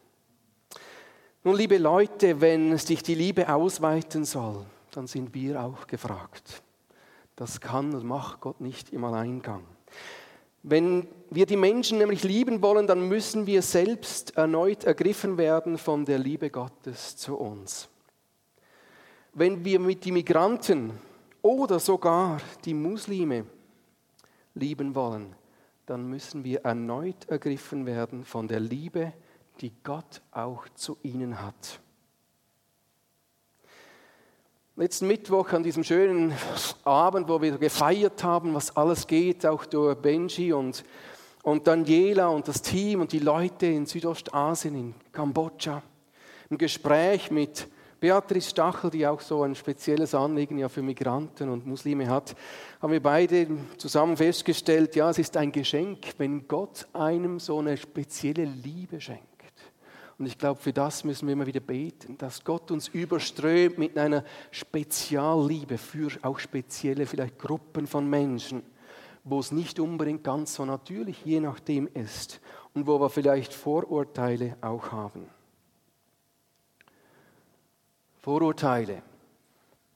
Nun, 1.43 1.57
liebe 1.57 1.77
Leute, 1.77 2.39
wenn 2.39 2.77
sich 2.77 3.03
die 3.03 3.15
Liebe 3.15 3.53
ausweiten 3.53 4.23
soll, 4.23 4.65
dann 4.91 5.05
sind 5.05 5.33
wir 5.33 5.61
auch 5.61 5.85
gefragt. 5.85 6.63
Das 7.35 7.59
kann 7.59 7.93
und 7.93 8.05
macht 8.05 8.39
Gott 8.39 8.61
nicht 8.61 8.93
im 8.93 9.03
Alleingang. 9.03 9.65
Wenn 10.63 11.09
wir 11.29 11.45
die 11.45 11.57
Menschen 11.57 11.97
nämlich 11.97 12.23
lieben 12.23 12.61
wollen, 12.61 12.87
dann 12.87 13.05
müssen 13.05 13.47
wir 13.47 13.61
selbst 13.61 14.37
erneut 14.37 14.85
ergriffen 14.85 15.37
werden 15.37 15.77
von 15.77 16.05
der 16.05 16.19
Liebe 16.19 16.49
Gottes 16.49 17.17
zu 17.17 17.35
uns. 17.35 17.89
Wenn 19.39 19.63
wir 19.63 19.79
mit 19.79 20.03
den 20.03 20.15
Migranten 20.15 20.91
oder 21.41 21.79
sogar 21.79 22.41
die 22.65 22.73
Muslime 22.73 23.45
lieben 24.53 24.93
wollen, 24.93 25.33
dann 25.85 26.09
müssen 26.09 26.43
wir 26.43 26.65
erneut 26.65 27.29
ergriffen 27.29 27.85
werden 27.85 28.25
von 28.25 28.49
der 28.49 28.59
Liebe, 28.59 29.13
die 29.61 29.71
Gott 29.81 30.21
auch 30.33 30.67
zu 30.75 30.97
ihnen 31.03 31.41
hat. 31.41 31.79
Letzten 34.75 35.07
Mittwoch 35.07 35.53
an 35.53 35.63
diesem 35.63 35.85
schönen 35.85 36.33
Abend, 36.83 37.29
wo 37.29 37.41
wir 37.41 37.57
gefeiert 37.57 38.21
haben, 38.21 38.53
was 38.53 38.75
alles 38.75 39.07
geht, 39.07 39.45
auch 39.45 39.65
durch 39.65 39.95
Benji 39.95 40.51
und, 40.51 40.83
und 41.43 41.65
Daniela 41.65 42.27
und 42.27 42.45
das 42.45 42.61
Team 42.61 42.99
und 42.99 43.13
die 43.13 43.19
Leute 43.19 43.67
in 43.67 43.85
Südostasien, 43.85 44.75
in 44.75 44.95
Kambodscha, 45.13 45.81
im 46.49 46.57
Gespräch 46.57 47.31
mit 47.31 47.69
Beatrice 47.99 48.49
Stachel, 48.49 48.89
die 48.89 49.05
auch 49.05 49.19
so 49.19 49.43
ein 49.43 49.55
spezielles 49.55 50.15
Anliegen 50.15 50.57
ja 50.57 50.69
für 50.69 50.81
Migranten 50.81 51.49
und 51.49 51.67
Muslime 51.67 52.07
hat, 52.07 52.35
haben 52.81 52.93
wir 52.93 53.03
beide 53.03 53.47
zusammen 53.77 54.15
festgestellt, 54.15 54.95
ja, 54.95 55.09
es 55.09 55.19
ist 55.19 55.35
ein 55.35 55.51
Geschenk, 55.51 56.13
wenn 56.17 56.47
Gott 56.47 56.87
einem 56.93 57.39
so 57.39 57.59
eine 57.59 57.75
spezielle 57.75 58.45
Liebe 58.45 59.01
schenkt. 59.01 59.25
Und 60.17 60.25
ich 60.25 60.37
glaube, 60.37 60.59
für 60.59 60.73
das 60.73 61.05
müssen 61.05 61.27
wir 61.27 61.33
immer 61.33 61.45
wieder 61.45 61.61
beten, 61.61 62.17
dass 62.17 62.43
Gott 62.43 62.71
uns 62.71 62.89
überströmt 62.89 63.77
mit 63.77 63.97
einer 63.97 64.25
Spezialliebe 64.51 65.77
für 65.77 66.11
auch 66.23 66.39
spezielle 66.39 67.05
vielleicht 67.05 67.39
Gruppen 67.39 67.87
von 67.87 68.09
Menschen, 68.09 68.63
wo 69.23 69.39
es 69.39 69.53
nicht 69.53 69.79
unbedingt 69.79 70.23
ganz 70.23 70.55
so 70.55 70.65
natürlich 70.65 71.23
je 71.23 71.39
nachdem 71.39 71.87
ist 71.93 72.41
und 72.73 72.85
wo 72.85 72.99
wir 72.99 73.09
vielleicht 73.09 73.53
Vorurteile 73.53 74.57
auch 74.59 74.91
haben. 74.91 75.38
Vorurteile. 78.21 79.01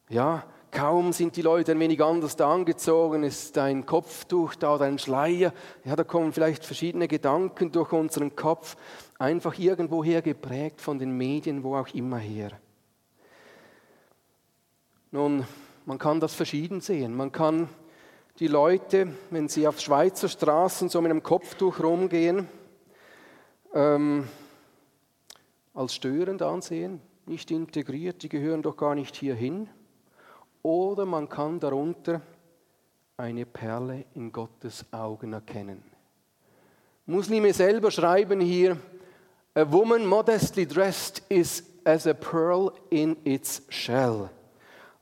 Ja, 0.09 0.43
kaum 0.71 1.12
sind 1.12 1.36
die 1.36 1.41
Leute 1.41 1.73
ein 1.73 1.79
wenig 1.79 2.01
anders 2.01 2.36
da 2.36 2.53
angezogen, 2.53 3.23
ist 3.23 3.57
ein 3.57 3.86
Kopftuch 3.86 4.55
da 4.55 4.75
oder 4.75 4.86
ein 4.86 4.97
Schleier, 4.97 5.53
ja, 5.83 5.95
da 5.95 6.03
kommen 6.03 6.31
vielleicht 6.31 6.65
verschiedene 6.65 7.07
Gedanken 7.07 7.71
durch 7.71 7.91
unseren 7.91 8.36
Kopf 8.36 8.77
einfach 9.19 9.59
irgendwoher 9.59 10.21
geprägt 10.21 10.81
von 10.81 10.99
den 10.99 11.17
Medien, 11.17 11.63
wo 11.63 11.75
auch 11.75 11.89
immer 11.89 12.17
her. 12.17 12.51
Nun, 15.12 15.45
man 15.86 15.99
kann 15.99 16.19
das 16.19 16.33
verschieden 16.33 16.81
sehen. 16.81 17.15
Man 17.15 17.31
kann 17.31 17.67
die 18.39 18.47
Leute, 18.47 19.09
wenn 19.29 19.47
sie 19.47 19.67
auf 19.67 19.79
Schweizer 19.79 20.27
Straßen 20.27 20.89
so 20.89 21.01
mit 21.01 21.12
einem 21.12 21.21
Kopftuch 21.21 21.79
rumgehen, 21.79 22.47
ähm, 23.73 24.27
als 25.73 25.93
störend 25.93 26.41
ansehen, 26.41 27.01
nicht 27.27 27.51
integriert, 27.51 28.23
die 28.23 28.29
gehören 28.29 28.62
doch 28.62 28.77
gar 28.77 28.95
nicht 28.95 29.15
hierhin. 29.15 29.69
Oder 30.62 31.05
man 31.05 31.29
kann 31.29 31.59
darunter 31.59 32.21
eine 33.17 33.45
Perle 33.45 34.05
in 34.13 34.31
Gottes 34.31 34.86
Augen 34.91 35.33
erkennen. 35.33 35.83
Muslime 37.05 37.53
selber 37.53 37.91
schreiben 37.91 38.39
hier, 38.39 38.77
A 39.55 39.71
woman 39.71 40.05
modestly 40.05 40.65
dressed 40.65 41.21
is 41.29 41.63
as 41.86 42.07
a 42.07 42.13
pearl 42.13 42.73
in 42.89 43.17
its 43.23 43.62
shell. 43.69 44.29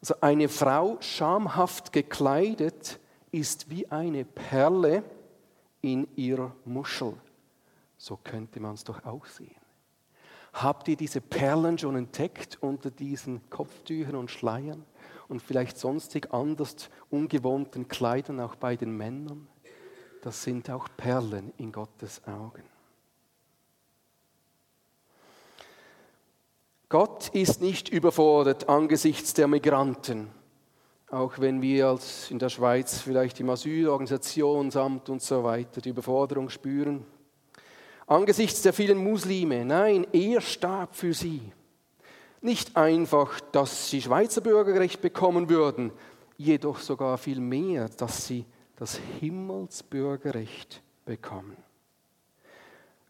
Also 0.02 0.16
eine 0.20 0.50
Frau 0.50 0.98
schamhaft 1.00 1.94
gekleidet 1.94 3.00
ist 3.32 3.70
wie 3.70 3.90
eine 3.90 4.26
Perle 4.26 5.04
in 5.82 6.08
ihrer 6.16 6.54
Muschel. 6.66 7.14
So 7.98 8.18
könnte 8.18 8.60
man 8.60 8.74
es 8.74 8.84
doch 8.84 9.06
auch 9.06 9.26
sehen. 9.26 9.61
Habt 10.54 10.88
ihr 10.88 10.98
diese 10.98 11.22
Perlen 11.22 11.78
schon 11.78 11.96
entdeckt 11.96 12.58
unter 12.62 12.92
diesen 12.92 13.50
Kopftüchern 13.50 14.16
und 14.16 14.30
Schleiern 14.30 14.86
und 15.30 15.42
vielleicht 15.42 15.78
sonstig 15.78 16.34
anders 16.34 16.90
ungewohnten 17.10 17.88
Kleidern 17.88 18.40
auch 18.40 18.56
bei 18.56 18.76
den 18.76 18.96
Männern? 18.96 19.48
Das 20.22 20.44
sind 20.44 20.70
auch 20.70 20.88
Perlen 20.98 21.54
in 21.58 21.72
Gottes 21.72 22.22
Augen. 22.28 22.64
Gott 26.90 27.30
ist 27.30 27.62
nicht 27.62 27.88
überfordert 27.88 28.68
angesichts 28.68 29.34
der 29.34 29.48
Migranten, 29.48 30.30
auch 31.10 31.40
wenn 31.40 31.62
wir 31.62 31.88
als 31.88 32.30
in 32.30 32.38
der 32.38 32.50
Schweiz 32.50 33.00
vielleicht 33.00 33.40
im 33.40 33.50
Asylorganisationsamt 33.50 35.08
und 35.08 35.22
so 35.22 35.46
weiter 35.46 35.80
die 35.80 35.90
Überforderung 35.90 36.50
spüren. 36.50 37.06
Angesichts 38.12 38.62
der 38.62 38.74
vielen 38.74 38.98
Muslime, 38.98 39.64
nein, 39.64 40.06
er 40.12 40.42
starb 40.42 40.98
für 40.98 41.14
sie. 41.14 41.54
Nicht 42.42 42.76
einfach, 42.76 43.40
dass 43.54 43.90
sie 43.90 44.02
Schweizer 44.02 44.42
Bürgerrecht 44.42 45.00
bekommen 45.00 45.48
würden, 45.48 45.94
jedoch 46.36 46.80
sogar 46.80 47.18
viel 47.18 47.40
mehr, 47.40 47.88
dass 47.88 48.28
sie 48.28 48.44
das 48.76 49.00
Himmelsbürgerrecht 49.22 50.84
bekommen. 51.06 51.56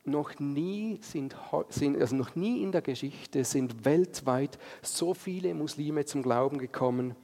Noch 0.06 0.38
nie, 0.38 1.00
sind, 1.02 1.36
also 1.52 2.16
noch 2.16 2.36
nie 2.36 2.62
in 2.62 2.72
der 2.72 2.84
Geschichte 2.84 3.44
sind 3.44 3.84
weltweit 3.84 4.60
so 4.84 5.16
viele 5.16 5.56
Muslime 5.56 6.06
zum 6.06 6.22
Glauben 6.22 6.60
gekommen 6.60 7.16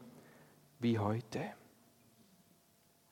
wie 0.80 0.98
heute. 0.98 1.42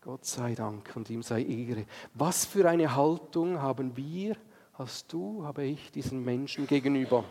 Gott 0.01 0.25
sei 0.25 0.55
Dank 0.55 0.91
und 0.95 1.07
ihm 1.11 1.21
sei 1.21 1.43
Ehre. 1.43 1.85
Was 2.15 2.45
für 2.45 2.67
eine 2.67 2.95
Haltung 2.95 3.61
haben 3.61 3.95
wir, 3.95 4.35
hast 4.77 5.13
du, 5.13 5.45
habe 5.45 5.63
ich 5.63 5.91
diesen 5.91 6.23
Menschen 6.23 6.67
gegenüber? 6.67 7.23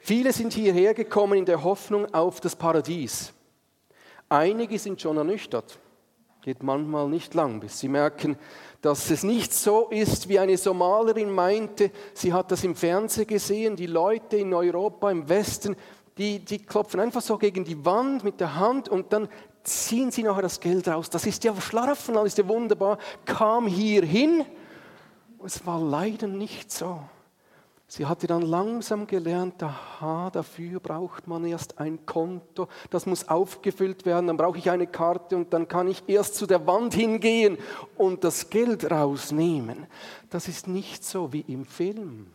Viele 0.00 0.32
sind 0.32 0.52
hierher 0.52 0.94
gekommen 0.94 1.38
in 1.38 1.44
der 1.44 1.64
Hoffnung 1.64 2.12
auf 2.14 2.40
das 2.40 2.54
Paradies. 2.54 3.32
Einige 4.28 4.78
sind 4.78 5.00
schon 5.00 5.16
ernüchtert. 5.16 5.78
Geht 6.42 6.62
manchmal 6.62 7.08
nicht 7.08 7.34
lang, 7.34 7.58
bis 7.58 7.80
sie 7.80 7.88
merken, 7.88 8.38
dass 8.80 9.10
es 9.10 9.24
nicht 9.24 9.52
so 9.52 9.88
ist, 9.88 10.28
wie 10.28 10.38
eine 10.38 10.56
Somalerin 10.56 11.30
meinte. 11.30 11.90
Sie 12.14 12.32
hat 12.32 12.52
das 12.52 12.62
im 12.62 12.76
Fernsehen 12.76 13.26
gesehen, 13.26 13.74
die 13.74 13.86
Leute 13.86 14.36
in 14.36 14.54
Europa, 14.54 15.10
im 15.10 15.28
Westen, 15.28 15.74
die, 16.18 16.38
die 16.38 16.60
klopfen 16.60 17.00
einfach 17.00 17.20
so 17.20 17.36
gegen 17.36 17.64
die 17.64 17.84
Wand 17.84 18.22
mit 18.22 18.38
der 18.38 18.54
Hand 18.54 18.88
und 18.88 19.12
dann 19.12 19.28
ziehen 19.64 20.12
sie 20.12 20.22
nachher 20.22 20.42
das 20.42 20.60
Geld 20.60 20.86
raus. 20.86 21.10
Das 21.10 21.26
ist 21.26 21.42
ja 21.42 21.52
Schlaraffen, 21.60 22.14
das 22.14 22.26
ist 22.26 22.38
ja 22.38 22.46
wunderbar. 22.46 22.98
Kam 23.24 23.66
hier 23.66 24.04
hin. 24.04 24.44
Es 25.46 25.64
war 25.64 25.80
leider 25.80 26.26
nicht 26.26 26.72
so. 26.72 26.98
Sie 27.86 28.04
hatte 28.04 28.26
dann 28.26 28.42
langsam 28.42 29.06
gelernt, 29.06 29.62
aha, 29.62 30.28
dafür 30.30 30.80
braucht 30.80 31.28
man 31.28 31.44
erst 31.44 31.78
ein 31.78 32.04
Konto, 32.04 32.66
das 32.90 33.06
muss 33.06 33.28
aufgefüllt 33.28 34.04
werden, 34.04 34.26
dann 34.26 34.36
brauche 34.36 34.58
ich 34.58 34.68
eine 34.68 34.88
Karte 34.88 35.36
und 35.36 35.52
dann 35.52 35.68
kann 35.68 35.86
ich 35.86 36.02
erst 36.08 36.34
zu 36.34 36.46
der 36.46 36.66
Wand 36.66 36.94
hingehen 36.94 37.58
und 37.96 38.24
das 38.24 38.50
Geld 38.50 38.90
rausnehmen. 38.90 39.86
Das 40.30 40.48
ist 40.48 40.66
nicht 40.66 41.04
so 41.04 41.32
wie 41.32 41.42
im 41.42 41.64
Film. 41.64 42.26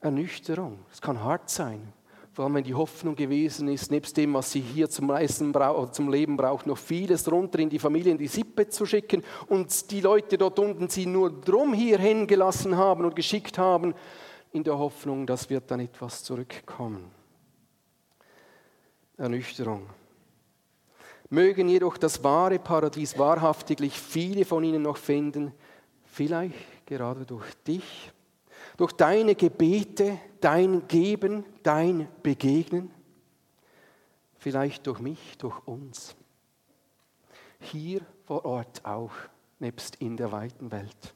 Ernüchterung, 0.00 0.78
es 0.90 1.02
kann 1.02 1.22
hart 1.22 1.50
sein, 1.50 1.92
vor 2.36 2.44
allem 2.44 2.56
wenn 2.56 2.64
die 2.64 2.74
Hoffnung 2.74 3.16
gewesen 3.16 3.66
ist, 3.68 3.90
nebst 3.90 4.14
dem, 4.14 4.34
was 4.34 4.52
sie 4.52 4.60
hier 4.60 4.90
zum, 4.90 5.08
Leisten 5.08 5.54
zum 5.92 6.10
Leben 6.10 6.36
braucht, 6.36 6.66
noch 6.66 6.76
vieles 6.76 7.32
runter 7.32 7.60
in 7.60 7.70
die 7.70 7.78
Familie, 7.78 8.12
in 8.12 8.18
die 8.18 8.26
Sippe 8.26 8.68
zu 8.68 8.84
schicken 8.84 9.24
und 9.46 9.90
die 9.90 10.02
Leute 10.02 10.36
dort 10.36 10.58
unten 10.58 10.90
sie 10.90 11.06
nur 11.06 11.30
drum 11.30 11.72
hierhin 11.72 12.26
gelassen 12.26 12.76
haben 12.76 13.06
und 13.06 13.16
geschickt 13.16 13.56
haben, 13.56 13.94
in 14.52 14.62
der 14.64 14.76
Hoffnung, 14.76 15.26
dass 15.26 15.48
wird 15.48 15.70
dann 15.70 15.80
etwas 15.80 16.24
zurückkommen. 16.24 17.10
Ernüchterung. 19.16 19.86
Mögen 21.30 21.70
jedoch 21.70 21.96
das 21.96 22.22
wahre 22.22 22.58
Paradies 22.58 23.18
wahrhaftiglich 23.18 23.98
viele 23.98 24.44
von 24.44 24.62
ihnen 24.62 24.82
noch 24.82 24.98
finden, 24.98 25.54
vielleicht 26.04 26.84
gerade 26.84 27.24
durch 27.24 27.54
dich, 27.66 28.12
durch 28.76 28.92
deine 28.92 29.34
Gebete, 29.36 30.18
dein 30.40 30.86
Geben, 30.88 31.44
dein 31.62 32.08
Begegnen, 32.22 32.90
vielleicht 34.38 34.86
durch 34.86 35.00
mich, 35.00 35.38
durch 35.38 35.58
uns. 35.66 36.16
Hier 37.60 38.00
vor 38.24 38.44
Ort 38.44 38.84
auch, 38.84 39.12
nebst 39.58 39.96
in 39.96 40.16
der 40.16 40.32
weiten 40.32 40.70
Welt. 40.70 41.14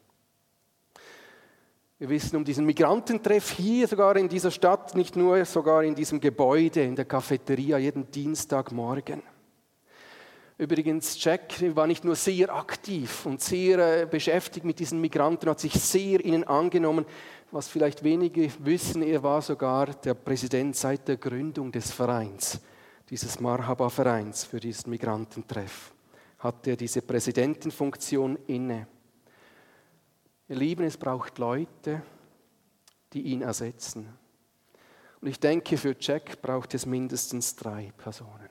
Wir 1.98 2.08
wissen 2.08 2.36
um 2.36 2.44
diesen 2.44 2.64
Migrantentreff 2.64 3.50
hier 3.50 3.86
sogar 3.86 4.16
in 4.16 4.28
dieser 4.28 4.50
Stadt, 4.50 4.94
nicht 4.94 5.16
nur 5.16 5.44
sogar 5.44 5.84
in 5.84 5.94
diesem 5.94 6.18
Gebäude, 6.18 6.82
in 6.82 6.96
der 6.96 7.04
Cafeteria 7.04 7.76
jeden 7.76 8.10
Dienstagmorgen. 8.10 9.22
Übrigens, 10.56 11.22
Jack 11.22 11.54
war 11.74 11.86
nicht 11.86 12.04
nur 12.04 12.16
sehr 12.16 12.54
aktiv 12.54 13.24
und 13.24 13.40
sehr 13.40 14.02
äh, 14.02 14.06
beschäftigt 14.06 14.64
mit 14.64 14.78
diesen 14.78 15.00
Migranten, 15.00 15.48
hat 15.48 15.60
sich 15.60 15.72
sehr 15.72 16.24
ihnen 16.24 16.44
angenommen. 16.44 17.06
Was 17.52 17.68
vielleicht 17.68 18.04
wenige 18.04 18.52
wissen, 18.64 19.02
er 19.02 19.22
war 19.22 19.42
sogar 19.42 19.86
der 19.86 20.14
Präsident 20.14 20.76
seit 20.76 21.08
der 21.08 21.16
Gründung 21.16 21.72
des 21.72 21.90
Vereins, 21.90 22.60
dieses 23.08 23.40
Marhaba-Vereins 23.40 24.44
für 24.44 24.60
diesen 24.60 24.90
Migrantentreff. 24.90 25.92
Hat 26.38 26.66
er 26.68 26.76
diese 26.76 27.02
Präsidentenfunktion 27.02 28.38
inne. 28.46 28.86
Ihr 30.48 30.56
Lieben, 30.56 30.84
es 30.84 30.96
braucht 30.96 31.38
Leute, 31.38 32.02
die 33.12 33.22
ihn 33.22 33.42
ersetzen. 33.42 34.08
Und 35.20 35.28
ich 35.28 35.40
denke, 35.40 35.76
für 35.76 35.96
Jack 35.98 36.40
braucht 36.40 36.72
es 36.74 36.86
mindestens 36.86 37.56
drei 37.56 37.92
Personen, 37.96 38.48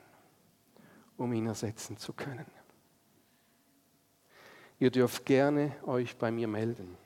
um 1.16 1.32
ihn 1.32 1.46
ersetzen 1.46 1.96
zu 1.96 2.12
können. 2.12 2.46
Ihr 4.78 4.90
dürft 4.90 5.24
gerne 5.24 5.74
euch 5.86 6.16
bei 6.16 6.30
mir 6.30 6.48
melden. 6.48 6.96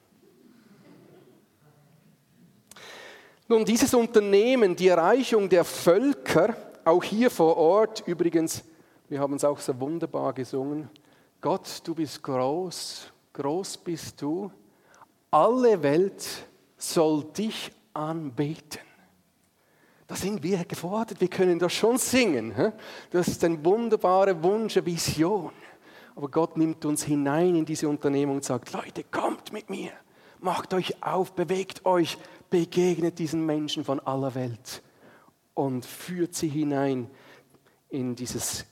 Nun, 3.47 3.65
dieses 3.65 3.93
Unternehmen, 3.93 4.75
die 4.75 4.89
Erreichung 4.89 5.51
der 5.51 5.65
Völker, 5.65 6.57
auch 6.83 7.05
hier 7.05 7.31
vor 7.31 7.57
Ort, 7.59 8.03
übrigens, 8.07 8.65
wir 9.09 9.21
haben 9.21 9.35
es 9.35 9.45
auch 9.45 9.59
so 9.59 9.79
wunderbar 9.79 10.33
gesungen, 10.33 10.89
Gott, 11.43 11.83
du 11.85 11.95
bist 11.95 12.23
groß, 12.23 13.13
groß 13.35 13.77
bist 13.79 14.23
du, 14.23 14.51
alle 15.31 15.83
Welt 15.83 16.25
soll 16.79 17.25
dich 17.37 17.71
anbeten. 17.93 18.81
Da 20.07 20.17
sind 20.17 20.43
wir 20.43 20.65
gefordert, 20.65 21.21
wir 21.21 21.29
können 21.29 21.59
das 21.59 21.75
schon 21.75 21.99
singen. 21.99 22.73
Das 23.11 23.29
ist 23.29 23.45
ein 23.45 23.63
wunderbarer 23.63 24.43
Wunsch, 24.43 24.79
eine 24.79 24.87
Vision. 24.87 25.53
Aber 26.17 26.29
Gott 26.29 26.57
nimmt 26.57 26.85
uns 26.85 27.05
hinein 27.05 27.57
in 27.57 27.65
diese 27.65 27.89
Unternehmung 27.89 28.37
und 28.37 28.45
sagt, 28.45 28.73
Leute, 28.73 29.05
kommt 29.05 29.53
mit 29.53 29.69
mir, 29.69 29.91
macht 30.45 30.75
euch 30.75 31.03
auf, 31.03 31.33
bewegt 31.33 31.85
euch, 31.87 32.19
begegnet 32.51 33.19
diesen 33.19 33.45
Menschen 33.45 33.85
von 33.85 33.99
aller 34.01 34.35
Welt 34.35 34.83
und 35.55 35.85
führt 35.85 36.35
sie 36.35 36.49
hinein 36.49 37.11
in 37.89 38.15
dieses 38.15 38.67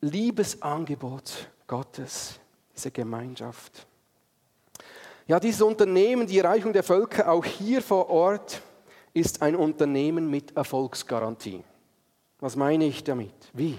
Liebesangebot 0.00 1.48
Gottes, 1.66 2.38
diese 2.74 2.90
Gemeinschaft. 2.90 3.86
Ja, 5.26 5.40
dieses 5.40 5.62
Unternehmen, 5.62 6.26
die 6.26 6.38
Erreichung 6.38 6.74
der 6.74 6.82
Völker, 6.82 7.30
auch 7.30 7.44
hier 7.44 7.80
vor 7.80 8.10
Ort, 8.10 8.60
ist 9.14 9.40
ein 9.40 9.56
Unternehmen 9.56 10.28
mit 10.28 10.54
Erfolgsgarantie. 10.54 11.64
Was 12.40 12.56
meine 12.56 12.84
ich 12.84 13.02
damit? 13.02 13.32
Wie? 13.54 13.78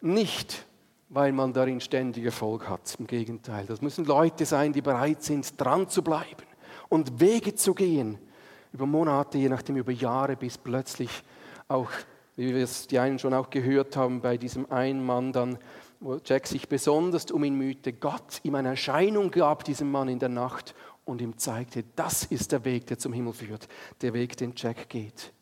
Nicht, 0.00 0.64
weil 1.10 1.32
man 1.32 1.52
darin 1.52 1.80
ständig 1.80 2.24
Erfolg 2.24 2.68
hat. 2.68 2.96
Im 2.98 3.06
Gegenteil, 3.06 3.66
das 3.66 3.82
müssen 3.82 4.04
Leute 4.04 4.46
sein, 4.46 4.72
die 4.72 4.80
bereit 4.80 5.22
sind, 5.22 5.60
dran 5.60 5.88
zu 5.88 6.02
bleiben 6.02 6.46
und 6.88 7.20
Wege 7.20 7.54
zu 7.54 7.74
gehen. 7.74 8.18
Über 8.72 8.86
Monate, 8.86 9.36
je 9.36 9.48
nachdem 9.48 9.76
über 9.76 9.92
Jahre, 9.92 10.36
bis 10.36 10.56
plötzlich 10.56 11.10
auch, 11.68 11.90
wie 12.36 12.54
wir 12.54 12.64
es 12.64 12.86
die 12.86 12.98
einen 12.98 13.18
schon 13.18 13.34
auch 13.34 13.50
gehört 13.50 13.96
haben, 13.96 14.20
bei 14.20 14.36
diesem 14.38 14.70
einen 14.70 15.04
Mann 15.04 15.32
dann 15.32 15.58
wo 16.00 16.18
Jack 16.24 16.46
sich 16.46 16.66
besonders 16.66 17.30
um 17.30 17.44
ihn 17.44 17.54
mühte, 17.54 17.92
Gott 17.92 18.40
ihm 18.42 18.54
eine 18.54 18.70
Erscheinung 18.70 19.30
gab, 19.30 19.64
diesem 19.64 19.90
Mann 19.90 20.08
in 20.08 20.18
der 20.18 20.30
Nacht, 20.30 20.74
und 21.04 21.20
ihm 21.20 21.36
zeigte, 21.38 21.84
das 21.96 22.24
ist 22.24 22.52
der 22.52 22.64
Weg, 22.64 22.86
der 22.86 22.98
zum 22.98 23.12
Himmel 23.12 23.32
führt, 23.32 23.68
der 24.00 24.14
Weg, 24.14 24.36
den 24.36 24.52
Jack 24.56 24.88
geht. 24.88 25.32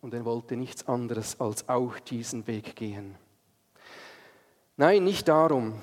Und 0.00 0.12
er 0.14 0.24
wollte 0.24 0.56
nichts 0.56 0.86
anderes 0.86 1.40
als 1.40 1.68
auch 1.68 1.98
diesen 1.98 2.46
Weg 2.46 2.76
gehen. 2.76 3.16
Nein, 4.76 5.04
nicht 5.04 5.28
darum. 5.28 5.80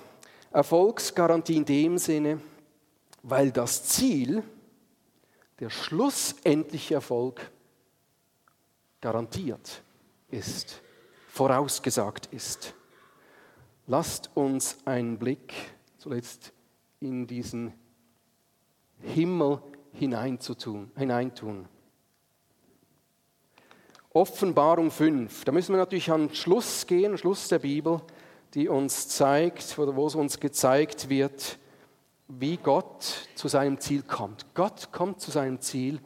Erfolgsgarantie 0.51 1.55
in 1.55 1.65
dem 1.65 1.97
Sinne, 1.97 2.41
weil 3.23 3.51
das 3.51 3.85
Ziel, 3.85 4.43
der 5.59 5.69
schlussendliche 5.69 6.95
Erfolg, 6.95 7.51
garantiert 8.99 9.81
ist, 10.29 10.81
vorausgesagt 11.29 12.27
ist. 12.27 12.73
Lasst 13.87 14.29
uns 14.35 14.77
einen 14.85 15.17
Blick 15.17 15.53
zuletzt 15.97 16.51
in 16.99 17.27
diesen 17.27 17.73
Himmel 18.99 19.61
hineinzutun, 19.93 20.91
hineintun. 20.97 21.67
Offenbarung 24.13 24.91
5, 24.91 25.45
da 25.45 25.53
müssen 25.53 25.73
wir 25.73 25.79
natürlich 25.79 26.11
an 26.11 26.33
Schluss 26.33 26.85
gehen, 26.85 27.17
Schluss 27.17 27.47
der 27.47 27.59
Bibel, 27.59 28.01
die 28.53 28.67
uns 28.67 29.07
zeigt, 29.07 29.77
oder 29.79 29.95
wo 29.95 30.07
es 30.07 30.15
uns 30.15 30.39
gezeigt 30.39 31.09
wird, 31.09 31.57
wie 32.27 32.57
Gott 32.57 33.27
zu 33.35 33.47
seinem 33.47 33.79
Ziel 33.79 34.03
kommt. 34.03 34.45
Gott 34.53 34.91
kommt 34.91 35.21
zu 35.21 35.31
seinem 35.31 35.59
Ziel 35.61 35.99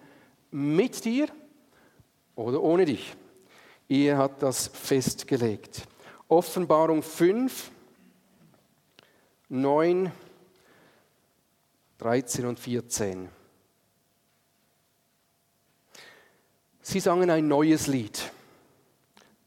mit 0.51 1.05
dir 1.05 1.27
oder 2.35 2.61
ohne 2.61 2.85
dich. 2.85 3.15
Er 3.87 4.17
hat 4.17 4.41
das 4.41 4.67
festgelegt. 4.67 5.87
Offenbarung 6.27 7.03
5, 7.03 7.69
9, 9.49 10.11
13 11.99 12.45
und 12.45 12.59
14. 12.59 13.29
Sie 16.81 16.99
sangen 16.99 17.29
ein 17.29 17.47
neues 17.47 17.87
Lied. 17.87 18.31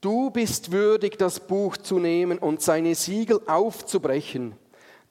Du 0.00 0.30
bist 0.30 0.70
würdig, 0.70 1.18
das 1.18 1.40
Buch 1.40 1.76
zu 1.76 1.98
nehmen 1.98 2.38
und 2.38 2.62
seine 2.62 2.94
Siegel 2.94 3.40
aufzubrechen, 3.46 4.54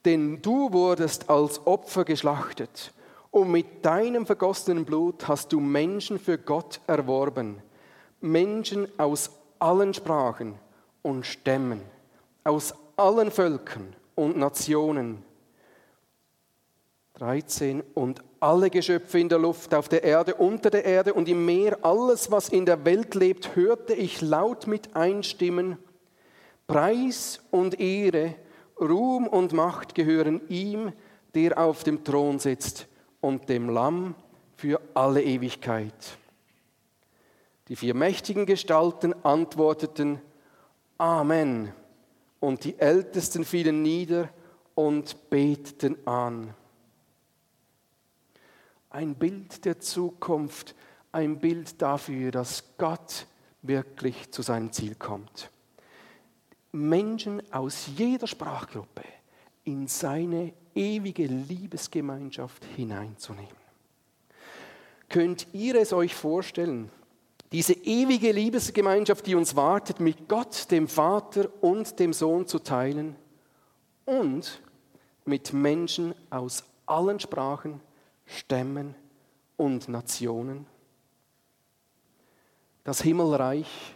denn 0.06 0.42
du 0.42 0.72
wurdest 0.72 1.30
als 1.30 1.66
Opfer 1.68 2.06
geschlachtet 2.06 2.94
und 3.32 3.52
mit 3.52 3.86
deinem 3.86 4.26
vergossenen 4.26 4.86
Blut 4.86 5.28
hast 5.28 5.52
du 5.52 5.60
Menschen 5.60 6.20
für 6.20 6.38
Gott 6.38 6.80
erworben, 6.88 7.62
Menschen 8.22 8.88
aus 8.98 9.30
allen 9.60 9.94
Sprachen 9.94 10.56
und 11.02 11.26
Stämmen, 11.26 11.82
aus 12.44 12.74
allen 12.96 13.30
Völkern 13.30 13.94
und 14.16 14.38
Nationen. 14.38 15.24
13. 17.16 17.84
Und 17.94 18.24
alle 18.40 18.70
Geschöpfe 18.70 19.20
in 19.20 19.30
der 19.30 19.40
Luft, 19.40 19.74
auf 19.74 19.90
der 19.90 20.04
Erde, 20.04 20.36
unter 20.36 20.70
der 20.70 20.86
Erde 20.86 21.14
und 21.14 21.28
im 21.28 21.46
Meer, 21.46 21.80
alles, 21.84 22.32
was 22.32 22.50
in 22.50 22.66
der 22.66 22.86
Welt 22.86 23.16
lebt, 23.16 23.56
hörte 23.56 23.94
ich 23.94 24.22
laut 24.22 24.68
mit 24.68 24.96
einstimmen, 24.96 25.78
Preis 26.68 27.40
und 27.52 27.80
Ehre, 27.80 28.36
Ruhm 28.80 29.28
und 29.28 29.54
Macht 29.54 29.96
gehören 29.96 30.42
ihm, 30.50 30.92
der 31.34 31.58
auf 31.58 31.84
dem 31.84 32.04
Thron 32.04 32.40
sitzt 32.40 32.88
und 33.22 33.50
dem 33.50 33.70
Lamm 33.70 34.16
für 34.56 34.82
alle 34.94 35.24
Ewigkeit. 35.24 36.18
Die 37.68 37.76
vier 37.76 37.94
mächtigen 37.94 38.46
Gestalten 38.46 39.14
antworteten, 39.24 40.22
Amen. 40.98 41.74
Und 42.40 42.64
die 42.64 42.80
Ältesten 42.80 43.46
fielen 43.46 43.82
nieder 43.82 44.30
und 44.76 45.30
beteten 45.30 45.98
an. 46.06 46.54
Ein 48.98 49.14
Bild 49.14 49.64
der 49.64 49.80
Zukunft, 49.80 50.74
ein 51.12 51.38
Bild 51.38 51.80
dafür, 51.84 52.32
dass 52.32 52.64
Gott 52.80 53.28
wirklich 53.62 54.32
zu 54.32 54.42
seinem 54.42 54.72
Ziel 54.72 54.96
kommt. 54.96 55.52
Menschen 56.72 57.44
aus 57.54 57.92
jeder 57.96 58.26
Sprachgruppe 58.26 59.04
in 59.66 59.88
seine 59.88 60.52
ewige 60.74 61.28
Liebesgemeinschaft 61.28 62.66
hineinzunehmen. 62.76 63.52
Könnt 65.10 65.46
ihr 65.54 65.76
es 65.76 65.94
euch 65.94 66.16
vorstellen, 66.16 66.90
diese 67.52 67.74
ewige 67.74 68.32
Liebesgemeinschaft, 68.32 69.28
die 69.28 69.36
uns 69.36 69.56
wartet, 69.56 70.00
mit 70.00 70.28
Gott, 70.28 70.72
dem 70.72 70.88
Vater 70.88 71.50
und 71.62 72.00
dem 72.00 72.14
Sohn 72.14 72.48
zu 72.48 72.58
teilen 72.58 73.16
und 74.06 74.60
mit 75.24 75.54
Menschen 75.54 76.16
aus 76.32 76.64
allen 76.88 77.20
Sprachen, 77.20 77.80
Stämmen 78.28 78.94
und 79.56 79.88
Nationen? 79.88 80.68
Das 82.84 83.02
Himmelreich 83.02 83.96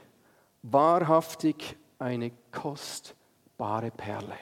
wahrhaftig 0.64 1.78
eine 2.00 2.32
kostbare 2.52 3.92
Perle. 3.92 4.38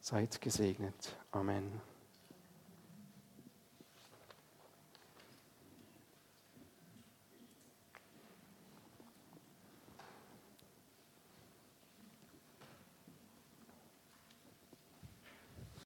Seid 0.00 0.40
gesegnet. 0.40 1.16
Amen. 1.32 1.80